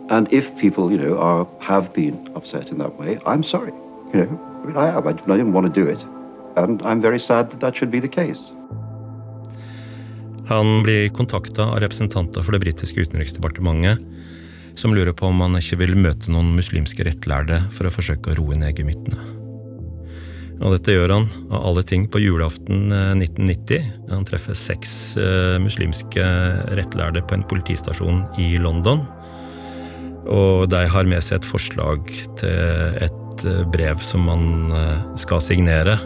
and 0.08 0.32
if 0.32 0.56
people, 0.56 0.90
you 0.90 0.98
know, 0.98 1.18
are 1.18 1.46
have 1.60 1.92
been 1.92 2.30
upset 2.34 2.70
in 2.70 2.78
that 2.78 2.98
way, 2.98 3.18
I'm 3.26 3.42
sorry. 3.42 3.72
You 4.12 4.20
know, 4.20 4.60
I, 4.62 4.66
mean, 4.66 4.76
I 4.76 4.88
am. 4.88 5.06
I, 5.06 5.10
I 5.10 5.36
didn't 5.36 5.52
want 5.52 5.66
to 5.66 5.84
do 5.84 5.88
it, 5.88 6.00
and 6.56 6.80
I'm 6.82 7.00
very 7.00 7.18
sad 7.18 7.50
that 7.50 7.60
that 7.60 7.76
should 7.76 7.90
be 7.90 8.00
the 8.00 8.08
case. 8.08 8.52
Han 10.48 10.82
blir 10.82 11.08
kontakta 11.08 11.64
av 11.64 11.80
representanter 11.80 12.42
for 12.42 12.52
det 12.52 12.60
britiske 12.62 13.00
utenriksdepartementet, 13.00 13.98
som 14.78 14.94
lurer 14.94 15.12
på 15.12 15.26
om 15.26 15.40
han 15.40 15.58
ikke 15.58 15.80
vil 15.80 15.96
møte 15.98 16.30
noen 16.30 16.54
muslimske 16.54 17.02
rettlærde 17.02 17.64
for 17.74 17.88
å 17.88 17.90
forsøke 17.90 18.30
å 18.30 18.38
roe 18.38 18.54
ned 18.54 18.78
gemyttene. 18.78 19.45
Og 20.56 20.72
dette 20.72 20.94
gjør 20.94 21.12
han 21.12 21.26
av 21.50 21.66
alle 21.68 21.84
ting 21.84 22.06
på 22.08 22.20
julaften 22.22 22.88
1990. 22.88 23.76
Eh, 23.76 23.90
han 24.08 24.24
treffer 24.28 24.56
seks 24.56 24.90
uh, 25.20 25.56
muslimske 25.60 26.24
rettlærde 26.78 27.22
på 27.26 27.36
en 27.36 27.44
politistasjon 27.50 28.22
i 28.40 28.54
London. 28.62 29.04
Og 30.26 30.66
de 30.72 30.82
har 30.90 31.08
med 31.08 31.22
seg 31.22 31.40
et 31.40 31.48
forslag 31.48 32.08
til 32.40 33.00
et 33.04 33.46
uh, 33.46 33.64
brev 33.68 34.00
som 34.04 34.28
han 34.32 34.46
skal 35.20 35.44
signere. 35.44 35.98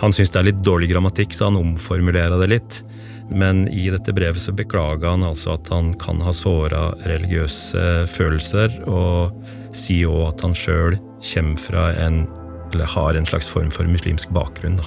Han 0.00 0.14
syns 0.16 0.32
det 0.32 0.40
er 0.40 0.50
litt 0.50 0.64
dårlig 0.64 0.90
grammatikk, 0.92 1.32
så 1.36 1.48
han 1.48 1.60
omformulerer 1.60 2.36
det 2.40 2.50
litt. 2.52 2.80
Men 3.30 3.66
i 3.68 3.86
dette 3.92 4.12
brevet 4.16 4.42
så 4.42 4.52
beklager 4.56 5.12
han 5.12 5.24
altså 5.24 5.54
at 5.54 5.68
han 5.70 5.92
kan 6.00 6.20
ha 6.24 6.32
såra 6.34 6.88
religiøse 7.06 8.04
følelser, 8.10 8.80
og 8.90 9.36
sier 9.76 10.10
òg 10.10 10.32
at 10.32 10.44
han 10.48 10.56
sjøl 10.56 10.98
kommer 11.20 11.60
fra 11.62 11.84
en 12.00 12.24
eller 12.74 12.90
har 12.90 13.18
en 13.18 13.26
slags 13.28 13.48
form 13.48 13.70
for 13.74 13.88
muslimsk 13.88 14.32
bakgrunn. 14.34 14.78
Da. 14.80 14.86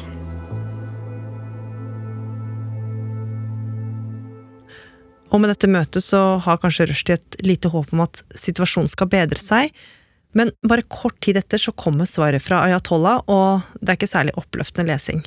Og 5.34 5.42
med 5.42 5.50
dette 5.50 5.70
møtet 5.72 6.06
så 6.06 6.22
har 6.46 6.62
kanskje 6.62 6.88
Rushdie 6.92 7.18
et 7.18 7.38
lite 7.42 7.72
håp 7.74 7.94
om 7.96 8.04
at 8.06 8.22
situasjonen 8.38 8.92
skal 8.92 9.10
bedre 9.10 9.42
seg, 9.42 9.74
men 10.38 10.52
bare 10.66 10.86
kort 10.90 11.18
tid 11.26 11.38
etter 11.42 11.62
så 11.62 11.74
kommer 11.78 12.10
svaret 12.10 12.42
fra 12.42 12.64
Ayatollah, 12.68 13.26
og 13.30 13.66
det 13.82 13.94
er 13.94 14.00
ikke 14.00 14.10
særlig 14.10 14.38
oppløftende 14.38 14.90
lesing. 14.90 15.24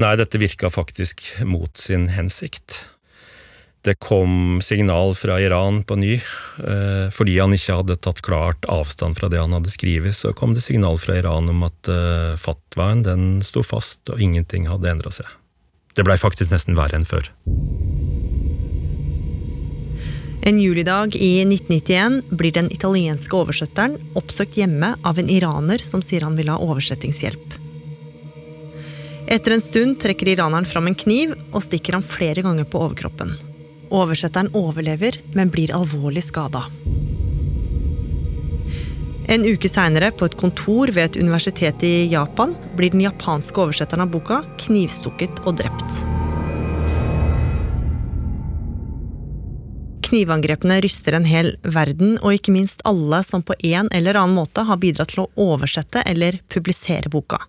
Nei, 0.00 0.14
dette 0.20 0.40
virka 0.40 0.70
faktisk 0.72 1.22
mot 1.44 1.76
sin 1.80 2.08
hensikt 2.12 2.80
det 3.84 3.94
kom 4.00 4.60
signal 4.64 5.14
fra 5.14 5.36
Iran 5.40 5.82
på 5.84 5.96
ny. 5.96 6.14
Eh, 6.58 7.10
fordi 7.12 7.36
han 7.38 7.52
ikke 7.52 7.76
hadde 7.82 7.98
tatt 8.00 8.22
klart 8.24 8.64
avstand 8.72 9.18
fra 9.18 9.28
det 9.28 9.42
han 9.42 9.52
hadde 9.52 9.72
skrevet, 9.72 10.16
så 10.16 10.32
kom 10.32 10.56
det 10.56 10.64
signal 10.64 10.96
fra 11.00 11.18
Iran 11.20 11.50
om 11.52 11.66
at 11.68 11.90
eh, 11.92 12.32
fatwaen 12.40 13.04
den 13.04 13.26
sto 13.44 13.60
fast, 13.60 14.00
og 14.08 14.22
ingenting 14.24 14.70
hadde 14.72 14.88
endra 14.88 15.12
seg. 15.12 15.28
Det 15.94 16.06
blei 16.06 16.16
faktisk 16.18 16.54
nesten 16.54 16.78
verre 16.80 16.96
enn 16.96 17.06
før. 17.08 17.28
En 20.44 20.58
julidag 20.60 21.14
i 21.16 21.44
1991 21.44 22.34
blir 22.40 22.56
den 22.56 22.72
italienske 22.72 23.36
oversetteren 23.36 23.96
oppsøkt 24.16 24.58
hjemme 24.60 24.94
av 25.04 25.20
en 25.20 25.30
iraner 25.32 25.84
som 25.84 26.02
sier 26.04 26.24
han 26.24 26.36
vil 26.40 26.50
ha 26.52 26.58
oversettingshjelp. 26.60 27.60
Etter 29.24 29.54
en 29.54 29.64
stund 29.64 30.00
trekker 30.00 30.34
iraneren 30.34 30.68
fram 30.68 30.88
en 30.88 30.96
kniv 30.96 31.32
og 31.50 31.64
stikker 31.64 31.96
ham 31.96 32.04
flere 32.04 32.44
ganger 32.44 32.68
på 32.68 32.80
overkroppen. 32.80 33.36
Oversetteren 33.90 34.52
overlever, 34.56 35.18
men 35.34 35.50
blir 35.52 35.74
alvorlig 35.74 36.24
skada. 36.24 36.64
En 39.28 39.44
uke 39.48 39.68
seinere, 39.72 40.10
på 40.12 40.28
et 40.28 40.36
kontor 40.36 40.92
ved 40.92 41.04
et 41.08 41.20
universitet 41.20 41.84
i 41.86 41.94
Japan, 42.12 42.52
blir 42.76 42.92
den 42.92 43.04
japanske 43.06 43.56
oversetteren 43.60 44.04
av 44.04 44.12
boka 44.12 44.42
knivstukket 44.66 45.40
og 45.48 45.56
drept. 45.62 46.04
Knivangrepene 50.04 50.76
ryster 50.84 51.16
en 51.16 51.24
hel 51.24 51.54
verden, 51.64 52.18
og 52.20 52.36
ikke 52.36 52.52
minst 52.54 52.84
alle 52.86 53.22
som 53.24 53.42
på 53.42 53.56
en 53.64 53.88
eller 53.96 54.20
annen 54.20 54.36
måte 54.36 54.66
har 54.68 54.78
bidratt 54.82 55.14
til 55.14 55.24
å 55.24 55.30
oversette 55.40 56.04
eller 56.06 56.38
publisere 56.52 57.10
boka. 57.10 57.40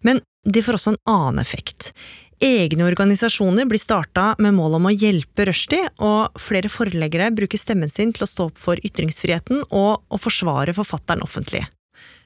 Men 0.00 0.22
de 0.48 0.62
får 0.64 0.78
også 0.78 0.94
en 0.94 1.02
annen 1.10 1.42
effekt. 1.42 1.92
Egne 2.40 2.84
organisasjoner 2.86 3.66
blir 3.66 3.80
starta 3.82 4.36
med 4.38 4.54
mål 4.54 4.76
om 4.78 4.86
å 4.86 4.94
hjelpe 4.94 5.48
Rushdie, 5.48 5.88
og 5.98 6.38
flere 6.38 6.70
forleggere 6.70 7.32
bruker 7.34 7.58
stemmen 7.58 7.90
sin 7.90 8.12
til 8.14 8.24
å 8.24 8.30
stå 8.30 8.46
opp 8.52 8.60
for 8.62 8.78
ytringsfriheten 8.86 9.64
og 9.74 10.04
å 10.06 10.20
forsvare 10.22 10.74
forfatteren 10.76 11.24
offentlig. 11.26 11.64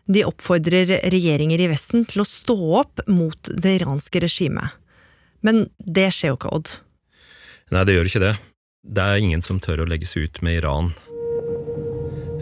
De 0.05 0.25
oppfordrer 0.27 0.99
regjeringer 1.15 1.63
i 1.65 1.71
Vesten 1.71 2.05
til 2.11 2.25
å 2.25 2.29
stå 2.29 2.57
opp 2.83 3.05
mot 3.09 3.53
det 3.57 3.79
iranske 3.79 4.21
regimet. 4.21 4.77
Men 5.41 5.65
det 5.79 6.11
skjer 6.13 6.35
jo 6.35 6.41
ikke, 6.41 6.53
Odd. 6.59 6.75
Nei, 7.73 7.87
det 7.89 7.97
gjør 7.97 8.11
ikke 8.11 8.25
det. 8.27 8.35
Det 8.83 9.07
er 9.09 9.23
ingen 9.23 9.43
som 9.47 9.63
tør 9.63 9.85
å 9.85 9.89
legge 9.89 10.11
seg 10.11 10.29
ut 10.29 10.43
med 10.45 10.59
Iran. 10.61 10.93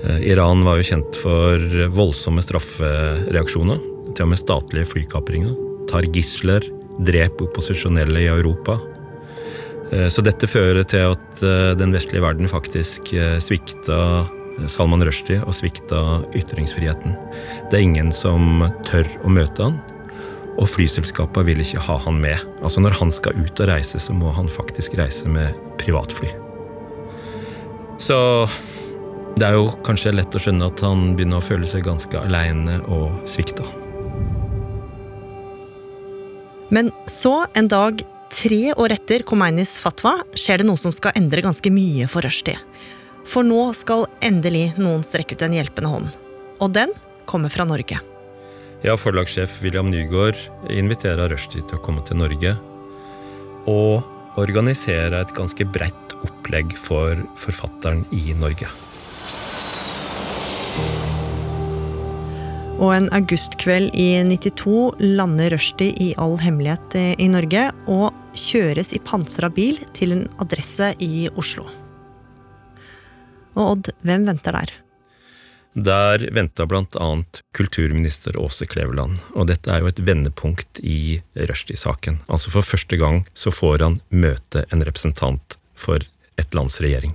Eh, 0.03 0.27
Iran 0.33 0.65
var 0.67 0.81
jo 0.81 0.89
kjent 0.91 1.23
for 1.23 1.87
voldsomme 1.95 2.43
straffereaksjoner, 2.43 3.79
til 4.17 4.27
og 4.27 4.33
med 4.33 4.43
statlige 4.43 4.91
flykapringer. 4.91 5.55
Tar 5.91 6.09
gisler, 6.11 6.65
drepe 7.07 7.47
opposisjonelle 7.47 8.25
i 8.25 8.31
Europa. 8.31 8.79
Eh, 9.93 10.09
så 10.09 10.23
dette 10.25 10.49
fører 10.51 10.85
til 10.89 11.15
at 11.15 11.45
eh, 11.45 11.73
den 11.79 11.95
vestlige 11.95 12.25
verden 12.25 12.51
faktisk 12.51 13.13
eh, 13.17 13.39
svikta 13.43 14.27
Salman 14.69 15.03
Rushdie 15.07 15.41
og 15.41 15.55
svikta 15.57 16.21
ytringsfriheten. 16.37 17.17
Det 17.71 17.79
er 17.79 17.87
ingen 17.87 18.13
som 18.13 18.67
tør 18.87 19.09
å 19.25 19.33
møte 19.33 19.71
han, 19.71 19.79
og 20.61 20.69
flyselskapene 20.69 21.47
vil 21.49 21.63
ikke 21.65 21.83
ha 21.87 21.97
han 22.05 22.21
med. 22.21 22.45
Altså 22.61 22.83
Når 22.85 22.99
han 23.01 23.15
skal 23.15 23.39
ut 23.41 23.63
og 23.63 23.71
reise, 23.71 24.03
så 24.03 24.17
må 24.17 24.35
han 24.37 24.51
faktisk 24.53 24.99
reise 25.01 25.33
med 25.33 25.57
privatfly. 25.81 26.35
Så 28.01 28.19
det 29.39 29.47
er 29.47 29.57
jo 29.57 29.71
kanskje 29.87 30.13
lett 30.13 30.35
å 30.37 30.43
skjønne 30.43 30.69
at 30.69 30.85
han 30.85 31.15
begynner 31.17 31.41
å 31.41 31.45
føle 31.45 31.69
seg 31.69 31.87
ganske 31.87 32.21
aleine 32.21 32.83
og 32.93 33.23
svikta. 33.29 33.65
Men 36.71 36.91
så, 37.11 37.47
en 37.55 37.69
dag 37.69 38.03
tre 38.31 38.73
år 38.79 38.95
etter 38.95 39.25
Khomeinis 39.27 39.75
fatwa, 39.83 40.21
skjer 40.39 40.63
det 40.63 40.69
noe 40.69 40.79
som 40.79 40.95
skal 40.95 41.17
endre 41.19 41.43
ganske 41.43 41.73
mye 41.75 42.07
for 42.11 42.23
Rushdie. 42.27 42.59
For 43.27 43.47
nå 43.47 43.73
skal 43.77 44.07
endelig 44.25 44.71
noen 44.79 45.03
strekke 45.07 45.37
ut 45.37 45.43
en 45.47 45.57
hjelpende 45.59 45.91
hånd. 45.91 46.15
Og 46.63 46.73
den 46.75 46.95
kommer 47.31 47.53
fra 47.53 47.67
Norge. 47.69 48.01
Ja, 48.87 48.95
forlagssjef 48.97 49.59
William 49.65 49.91
Nygaard 49.93 50.39
inviterer 50.73 51.29
Rushdie 51.29 51.67
til 51.67 51.77
å 51.77 51.83
komme 51.85 52.05
til 52.07 52.21
Norge. 52.23 52.55
Og 53.69 54.39
organisere 54.41 55.21
et 55.21 55.35
ganske 55.37 55.67
bredt 55.69 56.15
opplegg 56.25 56.73
for 56.79 57.19
forfatteren 57.41 58.07
i 58.15 58.31
Norge. 58.39 58.71
Og 62.81 62.95
en 62.95 63.11
augustkveld 63.13 63.93
i 63.93 64.09
92 64.25 65.03
lander 65.19 65.53
Rushdie 65.53 65.93
i 66.01 66.13
all 66.17 66.39
hemmelighet 66.41 66.97
i 67.21 67.29
Norge 67.29 67.67
og 67.93 68.15
kjøres 68.33 68.95
i 68.97 69.01
pansra 69.05 69.51
bil 69.53 69.83
til 69.97 70.15
en 70.17 70.23
adresse 70.41 70.95
i 71.05 71.27
Oslo. 71.37 71.67
Og 73.59 73.67
Odd, 73.67 73.91
hvem 74.07 74.25
venter 74.31 74.57
der? 74.57 74.73
Der 75.75 76.25
venta 76.35 76.65
bl.a. 76.67 77.09
kulturminister 77.55 78.35
Åse 78.41 78.67
Kleveland, 78.67 79.21
og 79.39 79.47
dette 79.53 79.71
er 79.71 79.85
jo 79.85 79.91
et 79.91 80.01
vendepunkt 80.03 80.81
i 80.83 81.21
Rushdie-saken. 81.37 82.23
Altså 82.27 82.51
For 82.51 82.67
første 82.67 82.99
gang 82.99 83.23
så 83.39 83.53
får 83.55 83.85
han 83.85 84.01
møte 84.09 84.65
en 84.73 84.83
representant 84.83 85.59
for 85.79 86.03
et 86.41 86.57
lands 86.57 86.81
regjering. 86.83 87.15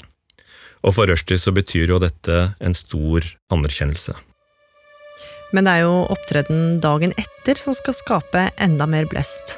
Og 0.85 0.95
for 0.95 1.09
Rushdie 1.09 1.41
så 1.41 1.51
betyr 1.51 1.91
jo 1.91 1.99
dette 1.99 2.53
en 2.61 2.77
stor 2.77 3.27
anerkjennelse. 3.51 4.15
Men 5.55 5.67
det 5.67 5.77
er 5.77 5.85
jo 5.85 6.01
opptreden 6.11 6.81
dagen 6.83 7.13
etter 7.21 7.55
som 7.55 7.75
skal 7.77 7.95
skape 7.95 8.49
enda 8.59 8.87
mer 8.89 9.07
blest. 9.07 9.55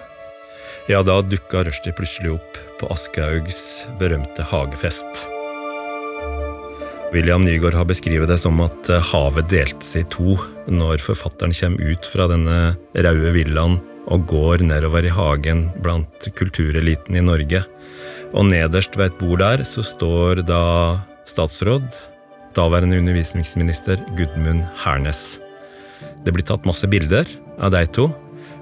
Ja, 0.88 1.02
da 1.04 1.18
dukka 1.26 1.66
Rushdie 1.66 1.96
plutselig 1.98 2.36
opp 2.38 2.60
på 2.80 2.88
Aschehougs 2.94 3.88
berømte 4.00 4.46
hagefest. 4.46 5.26
William 7.16 7.42
Nygaard 7.44 7.76
har 7.76 7.88
beskrevet 7.88 8.30
det 8.30 8.38
som 8.40 8.60
at 8.64 8.90
eh, 8.92 9.04
havet 9.14 9.50
delte 9.52 9.86
seg 9.86 10.06
i 10.06 10.10
to 10.12 10.36
når 10.68 11.02
forfatteren 11.04 11.56
kommer 11.56 11.94
ut 11.94 12.08
fra 12.08 12.28
denne 12.30 12.58
røde 12.94 13.32
villaen 13.36 13.80
og 14.12 14.28
går 14.30 14.64
nedover 14.68 15.08
i 15.08 15.12
hagen 15.12 15.66
blant 15.84 16.30
kultureliten 16.38 17.18
i 17.18 17.24
Norge. 17.24 17.64
Og 18.36 18.48
nederst 18.52 19.00
ved 19.00 19.10
et 19.10 19.20
bord 19.20 19.42
der 19.44 19.64
så 19.68 19.84
står 19.84 20.44
da 20.48 20.62
statsråd, 21.28 21.88
daværende 22.56 23.00
undervisningsminister 23.02 24.00
Gudmund 24.20 24.68
Hernes. 24.84 25.40
Det 26.26 26.34
blir 26.36 26.46
tatt 26.48 26.68
masse 26.68 26.88
bilder 26.90 27.30
av 27.62 27.74
de 27.76 27.84
to, 27.94 28.08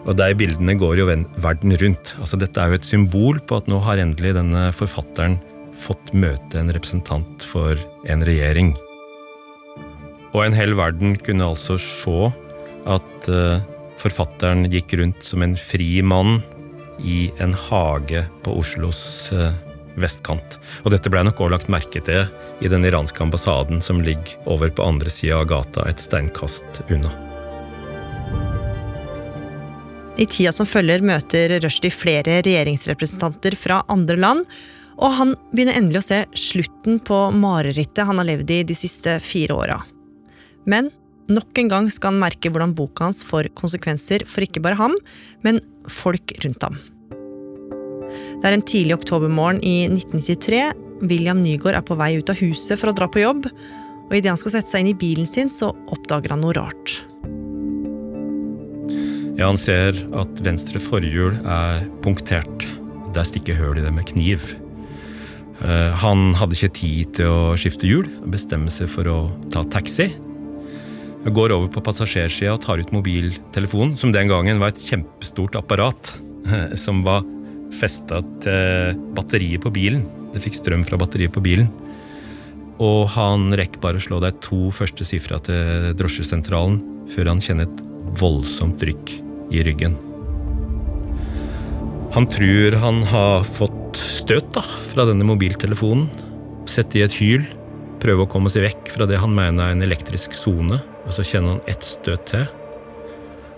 og 0.05 0.17
de 0.19 0.29
bildene 0.37 0.75
går 0.77 0.99
jo 1.01 1.09
verden 1.09 1.75
rundt. 1.81 2.13
Altså 2.21 2.37
Dette 2.39 2.61
er 2.61 2.71
jo 2.71 2.79
et 2.79 2.87
symbol 2.87 3.39
på 3.41 3.57
at 3.57 3.69
nå 3.71 3.79
har 3.85 4.01
endelig 4.01 4.35
denne 4.37 4.67
forfatteren 4.75 5.39
fått 5.75 6.13
møte 6.15 6.59
en 6.61 6.71
representant 6.73 7.45
for 7.45 7.79
en 8.07 8.25
regjering. 8.25 8.73
Og 10.35 10.43
en 10.43 10.55
hel 10.55 10.75
verden 10.77 11.15
kunne 11.23 11.47
altså 11.47 11.77
se 11.81 12.29
at 12.91 13.29
uh, 13.31 13.63
forfatteren 14.01 14.67
gikk 14.71 14.97
rundt 14.99 15.25
som 15.25 15.43
en 15.45 15.55
fri 15.59 16.03
mann 16.05 16.41
i 17.01 17.29
en 17.43 17.55
hage 17.67 18.25
på 18.45 18.55
Oslos 18.59 19.01
uh, 19.33 19.49
vestkant. 19.99 20.59
Og 20.83 20.93
dette 20.93 21.11
ble 21.11 21.23
nok 21.25 21.39
også 21.39 21.55
lagt 21.55 21.71
merke 21.71 22.03
til 22.03 22.27
i 22.61 22.71
den 22.71 22.87
iranske 22.87 23.23
ambassaden 23.25 23.81
som 23.83 24.03
ligger 24.03 24.37
over 24.45 24.71
på 24.71 24.85
andre 24.85 25.11
sida 25.11 25.41
av 25.41 25.49
gata, 25.51 25.87
et 25.89 26.03
steinkast 26.03 26.83
unna. 26.89 27.24
I 30.15 30.25
tida 30.25 30.51
som 30.55 30.67
følger, 30.67 31.03
møter 31.03 31.57
Rushdie 31.63 31.91
flere 31.91 32.39
regjeringsrepresentanter 32.45 33.57
fra 33.59 33.81
andre 33.91 34.15
land, 34.15 34.45
og 34.95 35.11
han 35.17 35.33
begynner 35.51 35.75
endelig 35.75 36.03
å 36.03 36.07
se 36.07 36.19
slutten 36.39 37.01
på 37.03 37.17
marerittet 37.35 38.07
han 38.07 38.21
har 38.21 38.29
levd 38.29 38.53
i 38.55 38.61
de 38.67 38.77
siste 38.79 39.17
fire 39.23 39.57
åra. 39.57 39.81
Men 40.65 40.93
Nok 41.25 41.57
en 41.57 41.69
gang 41.71 41.87
skal 41.89 42.13
han 42.13 42.21
merke 42.21 42.51
hvordan 42.53 42.75
boka 42.77 43.07
hans 43.07 43.23
får 43.25 43.49
konsekvenser 43.57 44.27
for 44.29 44.45
ikke 44.45 44.61
bare 44.61 44.77
ham, 44.77 44.93
men 45.41 45.57
folk 45.89 46.35
rundt 46.43 46.61
ham. 46.61 46.77
Det 48.41 48.45
er 48.45 48.53
en 48.53 48.65
tidlig 48.65 48.93
oktobermorgen 48.99 49.63
i 49.65 49.87
1993. 49.87 50.61
William 51.09 51.41
Nygaard 51.41 51.79
er 51.79 51.87
på 51.87 51.97
vei 51.97 52.11
ut 52.19 52.29
av 52.29 52.37
huset 52.43 52.77
for 52.77 52.91
å 52.91 52.95
dra 52.95 53.09
på 53.09 53.23
jobb. 53.23 53.49
Og 54.05 54.13
idet 54.13 54.29
han 54.29 54.37
skal 54.37 54.53
sette 54.53 54.69
seg 54.69 54.83
inn 54.83 54.91
i 54.93 54.99
bilen 55.01 55.25
sin, 55.25 55.49
så 55.49 55.71
oppdager 55.89 56.35
han 56.35 56.45
noe 56.45 56.53
rart. 56.59 56.99
Ja, 59.35 59.49
Han 59.51 59.59
ser 59.59 59.97
at 60.15 60.37
venstre 60.45 60.79
forhjul 60.79 61.35
er 61.43 61.83
punktert. 62.03 62.63
Der 63.15 63.27
stikker 63.27 63.57
høl 63.59 63.81
i 63.81 63.83
det 63.83 63.91
med 63.91 64.07
kniv. 64.07 64.53
Eh, 65.59 65.91
han 65.99 66.29
hadde 66.39 66.55
ikke 66.55 66.75
tid 66.79 67.15
til 67.19 67.31
å 67.31 67.55
skifte 67.59 67.87
hjul, 67.87 68.07
bestemme 68.31 68.71
seg 68.71 68.87
for 68.91 69.09
å 69.11 69.17
ta 69.51 69.65
taxi. 69.67 70.07
Går 71.25 71.51
over 71.51 71.67
på 71.73 71.83
passasjersida 71.83 72.53
og 72.53 72.61
tar 72.63 72.79
ut 72.79 72.93
mobiltelefonen, 72.95 73.95
som 73.99 74.13
den 74.15 74.31
gangen 74.31 74.61
var 74.61 74.71
et 74.71 74.83
kjempestort 74.83 75.57
apparat 75.59 76.13
som 76.83 77.03
var 77.03 77.25
festa 77.75 78.21
til 78.45 79.01
batteriet 79.17 79.65
på 79.65 79.73
bilen. 79.75 80.05
Det 80.31 80.43
fikk 80.43 80.61
strøm 80.61 80.87
fra 80.87 80.99
batteriet 81.01 81.35
på 81.35 81.43
bilen. 81.43 81.67
Og 82.79 83.03
han 83.17 83.49
rekker 83.55 83.83
bare 83.83 83.99
å 83.99 84.05
slå 84.05 84.21
de 84.23 84.31
to 84.43 84.69
første 84.75 85.07
sifra 85.07 85.41
til 85.43 85.91
drosjesentralen 85.99 86.79
før 87.11 87.33
han 87.33 87.43
kjenner 87.43 87.67
et 87.67 87.85
voldsomt 88.19 88.79
trykk 88.79 89.24
i 89.51 89.63
ryggen. 89.65 89.97
Han 92.15 92.27
tror 92.31 92.77
han 92.79 93.03
har 93.03 93.43
fått 93.43 93.97
støt 93.99 94.53
da, 94.55 94.63
fra 94.63 95.05
denne 95.09 95.27
mobiltelefonen. 95.27 96.07
Sett 96.69 96.95
i 96.95 97.03
et 97.05 97.17
hyl, 97.19 97.43
prøve 98.01 98.23
å 98.23 98.29
komme 98.31 98.51
seg 98.51 98.63
vekk 98.65 98.93
fra 98.93 99.07
det 99.09 99.19
han 99.21 99.35
mener 99.35 99.67
er 99.67 99.75
en 99.75 99.83
elektrisk 99.85 100.35
sone, 100.37 100.79
og 101.05 101.11
så 101.13 101.25
kjenner 101.27 101.57
han 101.57 101.71
ett 101.71 101.83
støt 101.83 102.29
til. 102.31 102.45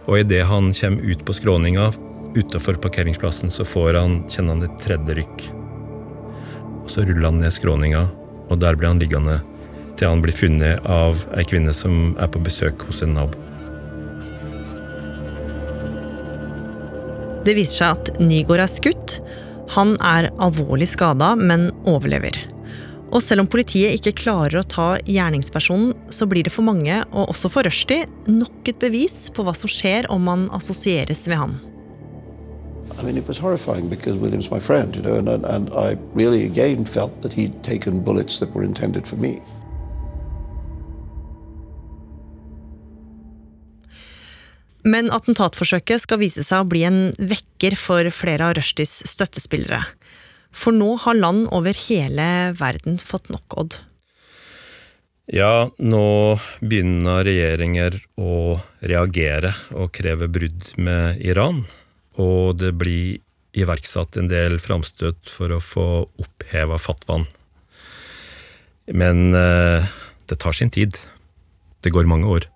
Og 0.08 0.24
idet 0.24 0.46
han 0.50 0.72
kommer 0.74 1.06
ut 1.06 1.26
på 1.28 1.36
skråninga 1.38 1.92
utafor 2.38 2.80
parkeringsplassen, 2.82 3.54
så 3.54 3.66
får 3.66 4.00
han, 4.00 4.18
kjenner 4.32 4.58
han 4.58 4.68
et 4.68 4.80
tredje 4.82 5.20
rykk. 5.22 5.46
Og 6.84 6.90
så 6.92 7.06
ruller 7.06 7.30
han 7.30 7.42
ned 7.44 7.54
skråninga, 7.54 8.08
og 8.48 8.60
der 8.64 8.80
blir 8.80 8.92
han 8.92 9.02
liggende 9.02 9.42
til 9.98 10.12
han 10.12 10.22
blir 10.22 10.36
funnet 10.36 10.86
av 10.86 11.24
ei 11.38 11.46
kvinne 11.48 11.74
som 11.74 12.16
er 12.22 12.30
på 12.32 12.42
besøk 12.46 12.86
hos 12.90 13.02
en 13.06 13.16
nabo. 13.18 13.47
Det 17.48 17.54
viser 17.56 17.80
seg 17.80 17.96
at 17.96 18.18
Nygaard 18.20 18.60
er 18.60 18.68
skutt. 18.68 19.14
Han 19.72 19.94
er 20.04 20.28
alvorlig 20.44 20.90
skada, 20.92 21.32
men 21.40 21.70
overlever. 21.88 22.36
Og 23.08 23.22
selv 23.24 23.46
om 23.46 23.48
politiet 23.48 23.96
ikke 23.96 24.18
klarer 24.20 24.60
å 24.60 24.66
ta 24.68 24.88
gjerningspersonen, 25.08 25.94
så 26.12 26.28
blir 26.28 26.44
det 26.44 26.52
for 26.52 26.68
mange, 26.68 27.00
og 27.14 27.32
også 27.32 27.52
for 27.54 27.64
Rushdie, 27.64 28.04
nok 28.28 28.68
et 28.68 28.82
bevis 28.82 29.30
på 29.32 29.48
hva 29.48 29.56
som 29.56 29.72
skjer 29.72 30.10
om 30.12 30.28
man 30.28 30.50
assosieres 30.58 31.24
med 31.32 31.40
han. 31.40 31.56
I 33.00 33.04
mean, 33.06 33.16
it 33.16 33.28
was 33.28 33.38
horrifying 33.38 33.88
because 33.88 34.18
William's 34.18 34.52
my 34.52 34.60
friend, 34.60 34.96
you 34.96 35.02
know, 35.02 35.16
and, 35.16 35.30
and 35.46 35.70
I 35.70 35.96
really 36.14 36.44
again 36.46 36.84
felt 36.84 37.22
that 37.22 37.32
he'd 37.32 37.64
taken 37.64 38.04
bullets 38.04 38.40
that 38.40 38.54
were 38.54 38.64
intended 38.64 39.08
for 39.08 39.16
me. 39.16 39.40
Men 44.88 45.12
attentatforsøket 45.12 46.06
skal 46.06 46.22
vise 46.22 46.46
seg 46.48 46.64
å 46.64 46.70
bli 46.70 46.86
en 46.88 47.02
vekker 47.20 47.76
for 47.80 48.08
flere 48.16 48.48
av 48.48 48.56
Rushdies 48.58 49.02
støttespillere. 49.10 49.82
For 50.56 50.76
nå 50.76 50.94
har 51.04 51.18
land 51.18 51.50
over 51.54 51.76
hele 51.88 52.54
verden 52.58 52.98
fått 53.02 53.28
nok, 53.34 53.58
Odd. 53.60 53.78
Ja, 55.28 55.68
nå 55.76 56.38
begynner 56.64 57.26
regjeringer 57.28 58.00
å 58.16 58.62
reagere 58.80 59.52
og 59.76 59.92
kreve 59.98 60.30
brudd 60.32 60.72
med 60.80 61.20
Iran. 61.20 61.66
Og 62.16 62.56
det 62.62 62.72
blir 62.80 63.20
iverksatt 63.58 64.16
en 64.22 64.32
del 64.32 64.56
framstøt 64.64 65.28
for 65.28 65.52
å 65.52 65.60
få 65.60 65.88
oppheva 66.24 66.80
fatwaen. 66.80 67.28
Men 68.88 69.36
eh, 69.36 69.84
det 70.32 70.40
tar 70.40 70.56
sin 70.56 70.72
tid. 70.72 70.96
Det 71.84 71.92
går 71.92 72.08
mange 72.08 72.32
år. 72.32 72.48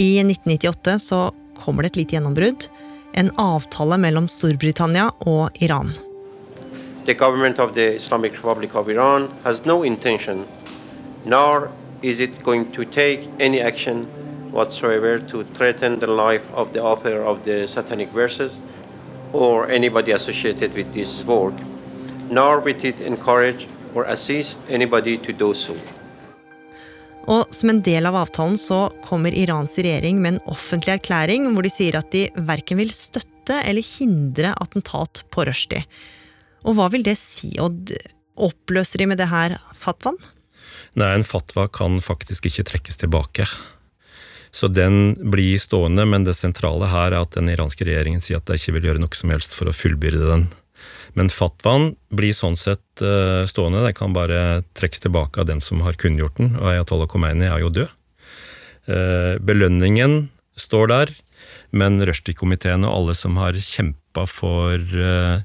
I 0.00 0.18
1998 0.18 0.98
så 0.98 1.32
kommer 1.56 1.82
det 1.82 1.86
et 1.86 1.96
lite 1.96 2.14
gjennombrudd. 2.14 2.68
En 3.18 3.30
avtale 3.34 3.96
mellom 3.98 4.28
Storbritannia 4.30 5.08
og 5.26 5.58
Iran. 5.58 5.90
The 7.06 7.14
government 7.14 7.58
of 7.58 7.72
the 7.74 7.96
Islamic 7.96 8.32
Republic 8.38 8.76
of 8.76 8.88
Iran 8.88 9.26
has 9.42 9.64
no 9.66 9.82
intention, 9.82 10.44
nor 11.24 11.70
is 12.02 12.20
it 12.20 12.42
going 12.44 12.64
to 12.76 12.84
take 12.84 13.26
any 13.40 13.58
action 13.58 14.06
whatsoever 14.52 15.18
to 15.18 15.42
threaten 15.42 15.98
the 15.98 16.06
life 16.06 16.46
of 16.54 16.72
the 16.72 16.80
author 16.80 17.18
of 17.24 17.42
the 17.42 17.66
Satanic 17.66 18.12
Verses 18.12 18.60
or 19.32 19.68
anybody 19.68 20.12
associated 20.12 20.74
with 20.74 20.92
this 20.94 21.24
work, 21.24 21.54
nor 22.30 22.60
will 22.60 22.84
it 22.84 23.00
encourage 23.00 23.66
or 23.94 24.04
assist 24.04 24.60
anybody 24.70 25.18
to 25.18 25.32
do 25.32 25.54
so. 25.54 25.74
Og 27.28 27.50
som 27.52 27.72
en 27.72 27.82
del 27.84 28.08
av 28.08 28.16
avtalen 28.16 28.56
så 28.56 28.86
kommer 29.04 29.36
Irans 29.36 29.76
regjering 29.76 30.20
med 30.22 30.36
en 30.36 30.44
offentlig 30.48 30.94
erklæring 30.96 31.50
hvor 31.52 31.66
de 31.66 31.72
sier 31.72 31.98
at 32.00 32.08
de 32.14 32.24
verken 32.48 32.80
vil 32.80 32.92
støtte 32.94 33.58
eller 33.68 33.84
hindre 33.84 34.54
attentat 34.56 35.22
på 35.32 35.44
Rushdie. 35.48 35.84
Og 36.64 36.78
hva 36.78 36.88
vil 36.92 37.04
det 37.04 37.18
si, 37.20 37.52
Odd? 37.60 37.92
Oppløser 38.38 39.02
de 39.02 39.08
med 39.10 39.20
det 39.20 39.28
her 39.28 39.56
fatwaen? 39.76 40.16
Nei, 40.98 41.10
en 41.10 41.26
fatwa 41.26 41.66
kan 41.68 41.98
faktisk 42.04 42.48
ikke 42.48 42.64
trekkes 42.70 43.00
tilbake. 43.00 43.48
Så 44.54 44.70
den 44.72 45.12
blir 45.30 45.58
stående, 45.60 46.06
men 46.08 46.24
det 46.24 46.36
sentrale 46.38 46.88
her 46.88 47.12
er 47.12 47.20
at 47.20 47.34
den 47.36 47.50
iranske 47.52 47.84
regjeringen 47.84 48.22
sier 48.24 48.40
at 48.40 48.48
de 48.48 48.56
ikke 48.56 48.78
vil 48.78 48.88
gjøre 48.88 49.02
noe 49.02 49.18
som 49.18 49.34
helst 49.34 49.56
for 49.56 49.68
å 49.68 49.76
fullbyrde 49.76 50.30
den. 50.30 50.46
Men 51.18 51.30
fatwaen 51.32 51.92
blir 52.14 52.34
sånn 52.36 52.56
sett 52.58 53.02
uh, 53.02 53.42
stående, 53.50 53.82
den 53.82 53.96
kan 53.96 54.14
bare 54.14 54.62
trekkes 54.78 55.02
tilbake 55.02 55.42
av 55.42 55.48
den 55.50 55.62
som 55.64 55.82
har 55.82 55.98
kunngjort 55.98 56.38
den, 56.38 56.52
og 56.60 56.70
Ayatollah 56.70 57.10
Khomeini 57.10 57.48
er 57.48 57.62
jo 57.64 57.72
død. 57.74 57.94
Uh, 58.88 59.34
belønningen 59.42 60.28
står 60.58 60.92
der, 60.92 61.14
men 61.74 61.98
Rushdie-komiteen 62.06 62.86
og 62.86 62.94
alle 62.94 63.16
som 63.18 63.38
har 63.40 63.58
kjempa 63.58 64.28
for 64.30 64.78
uh, 64.78 65.42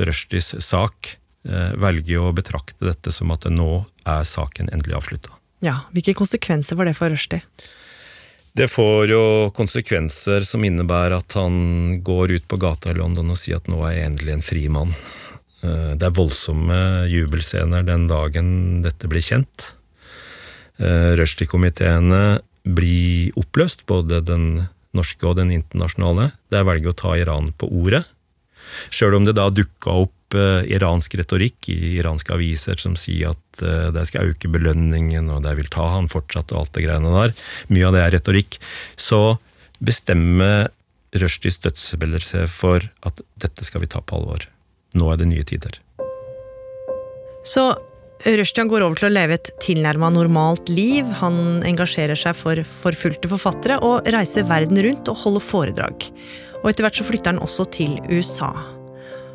Rushdies 0.00 0.54
sak, 0.64 1.18
velger 1.42 2.22
å 2.22 2.28
betrakte 2.30 2.86
dette 2.86 3.10
som 3.10 3.32
at 3.34 3.42
nå 3.50 3.80
er 4.06 4.20
saken 4.30 4.68
endelig 4.70 4.94
avslutta. 4.94 5.32
Ja, 5.58 5.80
Hvilke 5.90 6.14
konsekvenser 6.14 6.78
var 6.78 6.86
det 6.86 6.92
for 6.94 7.10
Rushdie? 7.10 7.42
Det 8.52 8.68
får 8.68 9.08
jo 9.08 9.24
konsekvenser 9.56 10.44
som 10.44 10.64
innebærer 10.66 11.16
at 11.16 11.36
han 11.38 12.02
går 12.04 12.34
ut 12.36 12.48
på 12.48 12.58
gata 12.60 12.92
i 12.92 12.98
London 12.98 13.32
og 13.32 13.40
sier 13.40 13.62
at 13.62 13.70
nå 13.72 13.80
er 13.86 13.94
jeg 13.96 14.10
endelig 14.10 14.34
en 14.34 14.44
fri 14.44 14.64
mann. 14.72 14.92
Det 15.62 16.04
er 16.04 16.16
voldsomme 16.16 16.78
jubelscener 17.08 17.86
den 17.86 18.08
dagen 18.10 18.48
dette 18.84 19.08
blir 19.08 19.24
kjent. 19.24 19.70
Rushdie-komiteene 20.82 22.42
blir 22.62 23.38
oppløst, 23.40 23.86
både 23.88 24.20
den 24.26 24.66
norske 24.92 25.26
og 25.28 25.38
den 25.38 25.52
internasjonale. 25.54 26.32
Der 26.52 26.66
velger 26.68 26.92
å 26.92 26.98
ta 26.98 27.16
Iran 27.16 27.54
på 27.56 27.70
ordet. 27.72 28.04
Sjøl 28.92 29.16
om 29.16 29.24
det 29.24 29.36
da 29.38 29.48
dukka 29.48 29.96
opp 30.04 30.18
eh, 30.38 30.66
iransk 30.74 31.16
retorikk 31.20 31.70
i 31.72 31.96
iranske 31.98 32.34
aviser 32.34 32.80
som 32.80 32.96
sier 32.98 33.32
at 33.32 33.62
eh, 33.62 33.88
de 33.94 34.04
skal 34.08 34.32
øke 34.32 34.50
belønningen, 34.52 35.30
og 35.32 35.44
de 35.46 35.54
vil 35.58 35.70
ta 35.72 35.88
han 35.94 36.10
fortsatt, 36.12 36.52
og 36.52 36.64
alt 36.64 36.74
det 36.76 36.86
greiene 36.86 37.14
der. 37.16 37.36
Mye 37.72 37.88
av 37.88 37.96
det 37.96 38.04
er 38.04 38.16
retorikk. 38.18 38.58
Så 38.96 39.22
bestemmer 39.82 40.70
Rushdies 41.18 41.60
dødsspiller 41.60 42.24
seg 42.24 42.48
for 42.48 42.84
at 43.04 43.24
dette 43.40 43.66
skal 43.68 43.84
vi 43.84 43.90
ta 43.92 44.00
på 44.00 44.20
alvor. 44.20 44.46
Nå 44.96 45.08
er 45.12 45.20
det 45.20 45.28
nye 45.28 45.44
tider. 45.48 45.80
Så 47.48 47.72
Rushdie 48.22 48.64
går 48.70 48.84
over 48.84 49.00
til 49.00 49.08
å 49.08 49.12
leve 49.12 49.34
et 49.34 49.50
tilnærma 49.64 50.12
normalt 50.14 50.70
liv. 50.70 51.08
Han 51.18 51.64
engasjerer 51.66 52.18
seg 52.18 52.36
for 52.38 52.60
forfulgte 52.84 53.30
forfattere 53.32 53.80
og 53.82 54.06
reiser 54.14 54.46
verden 54.46 54.78
rundt 54.86 55.10
og 55.10 55.18
holder 55.24 55.44
foredrag. 55.48 56.06
Og 56.62 56.70
etter 56.70 56.86
hvert 56.86 57.00
så 57.00 57.06
flytter 57.08 57.34
han 57.34 57.42
også 57.42 57.66
til 57.74 57.98
USA. 58.12 58.52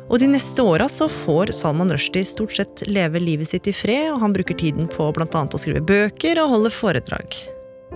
Og 0.08 0.16
de 0.22 0.28
neste 0.30 0.64
åra 0.64 0.86
så 0.88 1.06
får 1.12 1.52
Salman 1.52 1.92
Rushdie 1.92 2.24
stort 2.24 2.54
sett 2.56 2.82
leve 2.88 3.20
livet 3.20 3.50
sitt 3.50 3.68
i 3.68 3.74
fred, 3.76 4.08
og 4.14 4.22
han 4.22 4.32
bruker 4.32 4.56
tiden 4.56 4.88
på 4.88 5.10
bl.a. 5.12 5.28
å 5.28 5.60
skrive 5.60 5.84
bøker 5.84 6.40
og 6.40 6.54
holde 6.54 6.72
foredrag. 6.72 7.36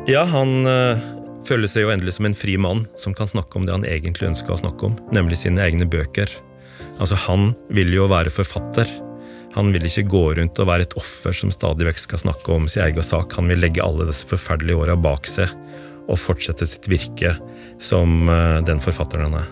Ja, 0.09 0.27
han 0.29 0.68
øh, 0.68 1.01
føler 1.48 1.70
seg 1.70 1.87
jo 1.87 1.92
endelig 1.94 2.18
som 2.18 2.29
en 2.29 2.37
fri 2.37 2.59
mann 2.61 2.85
som 3.01 3.16
kan 3.16 3.31
snakke 3.31 3.57
om 3.57 3.64
det 3.64 3.72
han 3.72 3.87
egentlig 3.88 4.29
ønska 4.33 4.53
å 4.53 4.61
snakke 4.61 4.90
om, 4.90 4.98
nemlig 5.14 5.40
sine 5.40 5.64
egne 5.64 5.88
bøker. 5.88 6.29
Altså, 6.98 7.16
han 7.25 7.55
vil 7.72 7.94
jo 7.96 8.11
være 8.12 8.33
forfatter. 8.35 8.92
Han 9.57 9.72
vil 9.72 9.88
ikke 9.88 10.05
gå 10.12 10.22
rundt 10.37 10.61
og 10.61 10.68
være 10.68 10.88
et 10.88 10.98
offer 11.01 11.37
som 11.37 11.53
stadig 11.53 11.88
vekk 11.88 12.05
skal 12.05 12.22
snakke 12.27 12.53
om 12.53 12.68
sin 12.68 12.85
egen 12.85 13.05
sak. 13.05 13.33
Han 13.40 13.48
vil 13.53 13.61
legge 13.64 13.85
alle 13.85 14.09
disse 14.09 14.29
forferdelige 14.29 14.85
åra 14.85 14.98
bak 15.01 15.29
seg 15.29 15.48
og 16.11 16.20
fortsette 16.20 16.68
sitt 16.68 16.88
virke 16.90 17.35
som 17.81 18.27
den 18.66 18.81
forfatteren 18.83 19.29
han 19.31 19.42
er. 19.44 19.51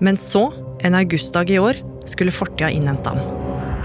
Men 0.00 0.16
så, 0.16 0.52
en 0.80 0.94
augustdag 0.94 1.50
i 1.50 1.58
år, 1.58 1.74
skulle 2.06 2.32
fortida 2.32 2.70
innhente 2.70 3.08
ham. 3.08 3.38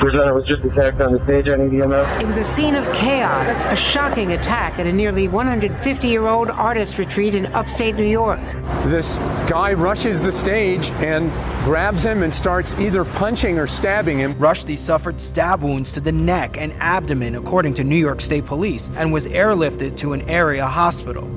presenter 0.04 0.34
was 0.34 0.46
just 0.46 0.64
attacked 0.66 1.02
on 1.02 1.14
the 1.14 1.24
stage. 1.24 1.48
I 1.48 1.56
need 1.56 1.82
EMS. 1.82 2.22
It 2.22 2.28
was 2.28 2.38
a 2.38 2.44
scene 2.44 2.76
of 2.76 2.86
chaos, 2.94 3.60
a 3.60 3.76
shocking 3.76 4.34
attack 4.34 4.80
at 4.80 4.88
a 4.88 4.92
nearly 4.92 5.28
150 5.28 6.08
year 6.08 6.28
old 6.28 6.50
artist 6.50 7.00
retreat 7.00 7.36
in 7.36 7.46
upstate 7.48 7.96
New 7.96 8.04
York. 8.04 8.42
This 8.86 9.18
guy 9.48 9.74
rushes 9.74 10.22
the 10.22 10.32
stage 10.32 10.92
and 11.02 11.32
grabs 11.64 12.04
him 12.04 12.24
and 12.24 12.34
starts 12.34 12.78
either 12.80 13.06
punching 13.06 13.58
or 13.58 13.68
stabbing 13.68 14.18
him. 14.18 14.36
Rushdie 14.36 14.78
suffered 14.78 15.20
stab 15.22 15.64
wounds 15.64 15.94
to 15.94 16.02
the 16.02 16.12
neck 16.12 16.58
and 16.58 16.74
abdomen, 16.80 17.36
according 17.36 17.74
to 17.76 17.84
New 17.84 17.96
York 17.96 18.20
State 18.20 18.46
Police, 18.46 18.92
and 18.98 19.14
was 19.14 19.28
airlifted 19.28 19.96
to 19.98 20.14
an 20.14 20.22
area 20.30 20.66
hospital. 20.66 21.30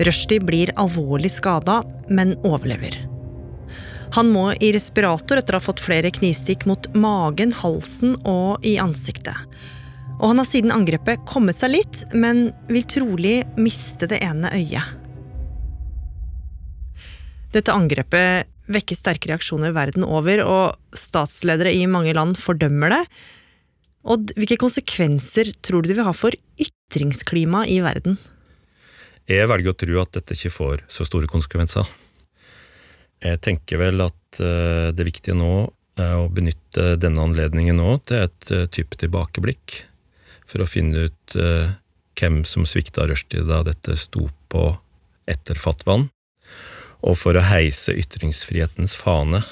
Rushdie 0.00 0.40
blir 0.40 0.72
alvorlig 0.80 1.30
skada, 1.32 1.82
men 2.08 2.32
overlever. 2.46 2.94
Han 4.16 4.30
må 4.32 4.48
i 4.58 4.72
respirator 4.74 5.38
etter 5.38 5.54
å 5.54 5.60
ha 5.60 5.64
fått 5.64 5.82
flere 5.84 6.10
knivstikk 6.10 6.64
mot 6.66 6.88
magen, 6.98 7.52
halsen 7.54 8.16
og 8.26 8.64
i 8.66 8.74
ansiktet. 8.82 9.36
Og 10.20 10.32
han 10.32 10.40
har 10.42 10.48
siden 10.48 10.72
angrepet 10.74 11.22
kommet 11.28 11.60
seg 11.60 11.76
litt, 11.76 12.02
men 12.12 12.48
vil 12.68 12.88
trolig 12.88 13.36
miste 13.60 14.08
det 14.10 14.18
ene 14.24 14.50
øyet. 14.56 14.96
Dette 17.54 17.74
angrepet 17.74 18.50
vekker 18.70 18.98
sterke 18.98 19.30
reaksjoner 19.30 19.74
verden 19.74 20.06
over, 20.06 20.42
og 20.44 20.96
statsledere 20.96 21.72
i 21.74 21.86
mange 21.90 22.14
land 22.16 22.38
fordømmer 22.38 22.94
det. 22.94 23.04
Odd, 24.10 24.34
hvilke 24.38 24.58
konsekvenser 24.60 25.50
tror 25.60 25.82
du 25.82 25.90
det 25.90 25.98
vil 25.98 26.08
ha 26.08 26.14
for 26.16 26.34
ytringsklimaet 26.60 27.72
i 27.74 27.80
verden? 27.84 28.20
Jeg 29.30 29.46
velger 29.46 29.70
å 29.70 29.78
tro 29.78 29.98
at 30.02 30.16
dette 30.16 30.34
ikke 30.34 30.50
får 30.50 30.80
så 30.90 31.04
store 31.06 31.28
konsekvenser. 31.30 31.86
Jeg 33.22 33.38
tenker 33.44 33.78
vel 33.78 34.02
at 34.02 34.40
eh, 34.42 34.90
det 34.96 35.06
viktige 35.06 35.36
nå 35.38 35.68
er 36.00 36.16
å 36.18 36.30
benytte 36.32 36.96
denne 36.98 37.22
anledningen 37.22 37.78
nå 37.78 37.92
til 38.08 38.24
et 38.24 38.50
eh, 38.50 38.66
type 38.72 38.98
tilbakeblikk, 38.98 39.84
for 40.50 40.64
å 40.64 40.68
finne 40.68 41.06
ut 41.06 41.36
eh, 41.38 41.76
hvem 42.18 42.42
som 42.48 42.66
svikta 42.66 43.06
rushtid 43.06 43.46
da 43.46 43.62
dette 43.66 43.94
sto 44.00 44.26
på 44.50 44.64
etter 45.30 45.60
fatwaen, 45.62 46.08
og 47.06 47.14
for 47.16 47.38
å 47.38 47.46
heise 47.46 47.94
ytringsfrihetens 47.94 48.96
fane. 48.98 49.44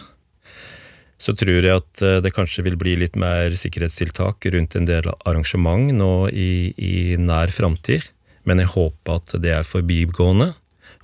Så 1.23 1.37
tror 1.39 1.63
jeg 1.63 1.75
at 1.75 2.03
det 2.23 2.31
kanskje 2.35 2.63
vil 2.67 2.77
bli 2.79 2.93
litt 2.99 3.17
mer 3.19 3.55
sikkerhetstiltak 3.59 4.45
rundt 4.55 4.77
en 4.79 4.87
del 4.87 5.09
arrangement 5.27 5.91
nå 5.95 6.13
i, 6.31 6.75
i 6.77 7.17
nær 7.19 7.51
framtid, 7.55 8.07
men 8.49 8.63
jeg 8.63 8.73
håper 8.73 9.21
at 9.21 9.37
det 9.45 9.53
er 9.53 9.69
forbigående. 9.69 10.53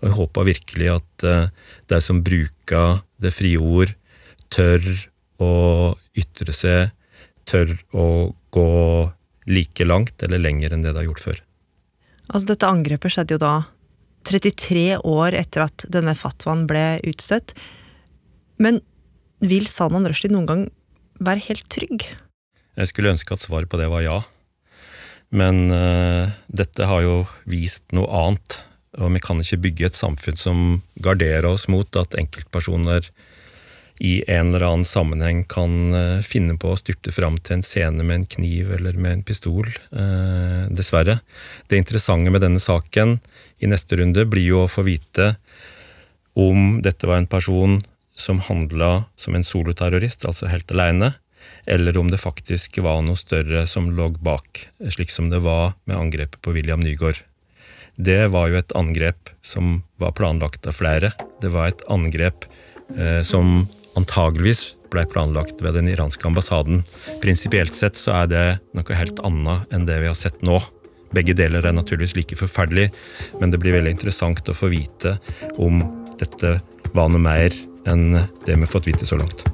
Og 0.01 0.07
jeg 0.09 0.17
håper 0.17 0.49
virkelig 0.49 0.89
at 0.95 1.25
de 1.93 1.99
som 2.03 2.23
bruker 2.25 3.03
det 3.21 3.33
frie 3.37 3.61
ord, 3.61 3.93
tør 4.53 4.81
å 5.43 5.53
ytre 6.17 6.55
seg, 6.55 6.95
tør 7.49 7.75
å 7.93 8.07
gå 8.55 8.71
like 9.51 9.87
langt 9.87 10.23
eller 10.25 10.41
lenger 10.41 10.75
enn 10.75 10.85
det 10.85 10.95
de 10.95 11.03
har 11.03 11.09
gjort 11.09 11.25
før. 11.25 11.41
Altså, 12.31 12.49
dette 12.55 12.69
angrepet 12.69 13.13
skjedde 13.13 13.37
jo 13.37 13.43
da 13.43 13.55
33 14.25 14.87
år 15.05 15.37
etter 15.37 15.67
at 15.67 15.85
denne 15.93 16.15
fatwaen 16.17 16.65
ble 16.69 16.85
utstøtt. 17.05 17.53
Men 18.57 18.81
vil 19.45 19.67
Salman 19.69 20.09
Rushdie 20.09 20.33
noen 20.33 20.49
gang 20.49 20.63
være 21.25 21.45
helt 21.51 21.67
trygg? 21.73 22.07
Jeg 22.75 22.91
skulle 22.91 23.13
ønske 23.13 23.37
at 23.37 23.45
svaret 23.45 23.71
på 23.71 23.79
det 23.79 23.91
var 23.93 24.05
ja. 24.05 24.23
Men 25.35 25.67
uh, 25.73 26.31
dette 26.47 26.87
har 26.87 27.03
jo 27.03 27.19
vist 27.51 27.91
noe 27.97 28.07
annet, 28.15 28.61
og 29.03 29.15
vi 29.17 29.23
kan 29.23 29.41
ikke 29.43 29.63
bygge 29.65 29.89
et 29.89 29.99
samfunn 29.99 30.39
som 30.39 30.59
garderer 31.03 31.49
oss 31.51 31.67
mot 31.73 31.99
at 31.99 32.15
enkeltpersoner 32.19 33.09
i 34.03 34.17
en 34.31 34.49
eller 34.51 34.65
annen 34.67 34.87
sammenheng 34.87 35.45
kan 35.51 35.75
uh, 35.95 36.23
finne 36.27 36.55
på 36.59 36.71
å 36.71 36.79
styrte 36.79 37.15
fram 37.15 37.39
til 37.43 37.59
en 37.59 37.67
scene 37.67 38.07
med 38.07 38.21
en 38.21 38.29
kniv 38.37 38.71
eller 38.79 38.99
med 38.99 39.19
en 39.19 39.25
pistol. 39.27 39.71
Uh, 39.91 40.71
dessverre. 40.71 41.19
Det 41.67 41.83
interessante 41.83 42.31
med 42.31 42.45
denne 42.45 42.63
saken 42.63 43.19
i 43.59 43.71
neste 43.71 43.99
runde 43.99 44.27
blir 44.31 44.47
jo 44.53 44.65
å 44.65 44.71
få 44.71 44.87
vite 44.87 45.35
om 46.39 46.81
dette 46.83 47.07
var 47.07 47.23
en 47.23 47.31
person 47.31 47.81
som 48.15 48.39
handla 48.47 49.05
som 49.19 49.35
en 49.35 49.47
soloterrorist, 49.47 50.27
altså 50.27 50.47
helt 50.51 50.71
aleine, 50.71 51.15
eller 51.67 51.97
om 51.97 52.11
det 52.11 52.21
faktisk 52.23 52.79
var 52.85 53.03
noe 53.05 53.19
større 53.19 53.65
som 53.71 53.91
lå 53.95 54.11
bak, 54.25 54.67
slik 54.93 55.13
som 55.13 55.31
det 55.33 55.43
var 55.45 55.75
med 55.89 55.97
angrepet 55.97 56.41
på 56.45 56.55
William 56.57 56.83
Nygaard. 56.85 57.23
Det 57.97 58.27
var 58.35 58.51
jo 58.51 58.59
et 58.59 58.75
angrep 58.75 59.31
som 59.45 59.83
var 60.03 60.17
planlagt 60.19 60.67
av 60.67 60.75
flere. 60.77 61.13
Det 61.41 61.53
var 61.55 61.71
et 61.71 61.85
angrep 61.93 62.47
eh, 62.99 63.23
som 63.23 63.69
antageligvis 63.95 64.73
ble 64.95 65.05
planlagt 65.11 65.63
ved 65.63 65.79
den 65.79 65.91
iranske 65.91 66.27
ambassaden. 66.27 66.83
Prinsipielt 67.23 67.75
sett 67.75 67.99
så 67.99 68.19
er 68.23 68.31
det 68.31 68.47
noe 68.75 68.99
helt 68.99 69.23
annet 69.27 69.75
enn 69.75 69.87
det 69.89 70.01
vi 70.03 70.11
har 70.11 70.19
sett 70.19 70.43
nå. 70.47 70.59
Begge 71.15 71.37
deler 71.39 71.67
er 71.67 71.77
naturligvis 71.77 72.17
like 72.19 72.39
forferdelig, 72.39 72.89
men 73.39 73.55
det 73.55 73.63
blir 73.63 73.77
veldig 73.77 73.95
interessant 73.95 74.51
å 74.51 74.57
få 74.57 74.73
vite 74.75 75.17
om 75.63 75.85
dette 76.19 76.59
var 76.95 77.11
noe 77.11 77.23
mer 77.23 77.55
enn 77.87 78.11
det 78.15 78.55
vi 78.55 78.61
har 78.61 78.71
fått 78.71 78.91
vite 78.91 79.07
så 79.07 79.19
langt. 79.21 79.47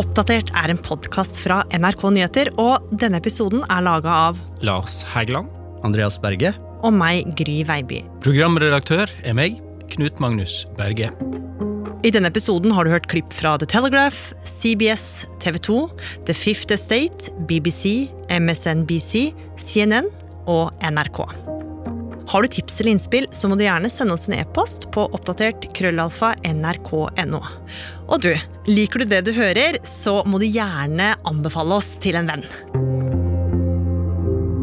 Oppdatert 0.00 0.48
er 0.56 0.72
en 0.72 0.78
podkast 0.80 1.36
fra 1.42 1.58
NRK 1.76 2.06
Nyheter, 2.14 2.48
og 2.62 2.86
denne 3.02 3.18
episoden 3.20 3.60
er 3.66 3.82
laga 3.84 4.14
av 4.30 4.38
Lars 4.64 5.02
Hægeland. 5.12 5.50
Andreas 5.84 6.16
Berge. 6.22 6.54
Og 6.86 6.94
meg, 6.96 7.28
Gry 7.36 7.58
Veiby. 7.68 7.98
Programredaktør 8.24 9.12
er 9.28 9.36
meg, 9.36 9.58
Knut 9.92 10.22
Magnus 10.22 10.62
Berge. 10.78 11.10
I 12.00 12.14
denne 12.14 12.30
episoden 12.32 12.72
har 12.72 12.88
du 12.88 12.94
hørt 12.94 13.10
klipp 13.12 13.28
fra 13.36 13.58
The 13.60 13.68
Telegraph, 13.68 14.32
CBS, 14.48 15.26
TV 15.44 15.60
2, 15.68 15.78
The 16.24 16.38
Fifth 16.38 16.72
Estate, 16.72 17.28
BBC, 17.50 18.08
MSNBC, 18.32 19.34
CNN 19.60 20.08
og 20.48 20.70
NRK. 20.80 21.26
Har 22.30 22.42
du 22.42 22.48
tips 22.48 22.80
eller 22.80 22.90
innspill, 22.90 23.26
så 23.30 23.48
må 23.48 23.56
du 23.58 23.64
gjerne 23.64 23.88
sende 23.90 24.14
oss 24.14 24.28
en 24.28 24.36
e-post 24.38 24.84
på 24.94 25.02
oppdatert 25.16 25.64
krøllalfa 25.74 26.36
nrk.no. 26.46 27.40
Og 28.06 28.22
du, 28.22 28.30
liker 28.70 29.02
du 29.02 29.10
det 29.10 29.24
du 29.26 29.32
hører, 29.34 29.80
så 29.82 30.20
må 30.22 30.38
du 30.38 30.46
gjerne 30.46 31.08
anbefale 31.26 31.80
oss 31.80 31.96
til 31.98 32.20
en 32.20 32.30
venn. 32.30 32.46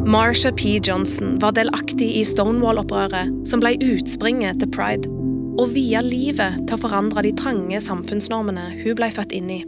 Marsha 0.08 0.54
P. 0.56 0.78
Johnson 0.80 1.36
var 1.44 1.58
delaktig 1.60 2.08
i 2.16 2.24
Stonewall-opprøret, 2.24 3.36
som 3.44 3.60
ble 3.60 3.76
utspringet 3.84 4.64
til 4.64 4.72
pride, 4.72 5.12
og 5.60 5.76
via 5.76 6.00
livet 6.06 6.62
til 6.64 6.78
å 6.78 6.84
forandre 6.86 7.26
de 7.28 7.36
trange 7.36 7.84
samfunnsnormene 7.84 8.70
hun 8.86 8.96
ble 8.96 9.12
født 9.12 9.36
inn 9.36 9.52
i. 9.60 9.64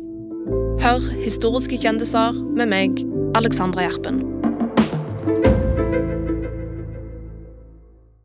Hør 0.80 1.04
historiske 1.20 1.84
kjendiser 1.84 2.32
med 2.56 2.72
meg, 2.72 3.04
Alexandra 3.36 3.90
Gjerpen. 3.90 4.24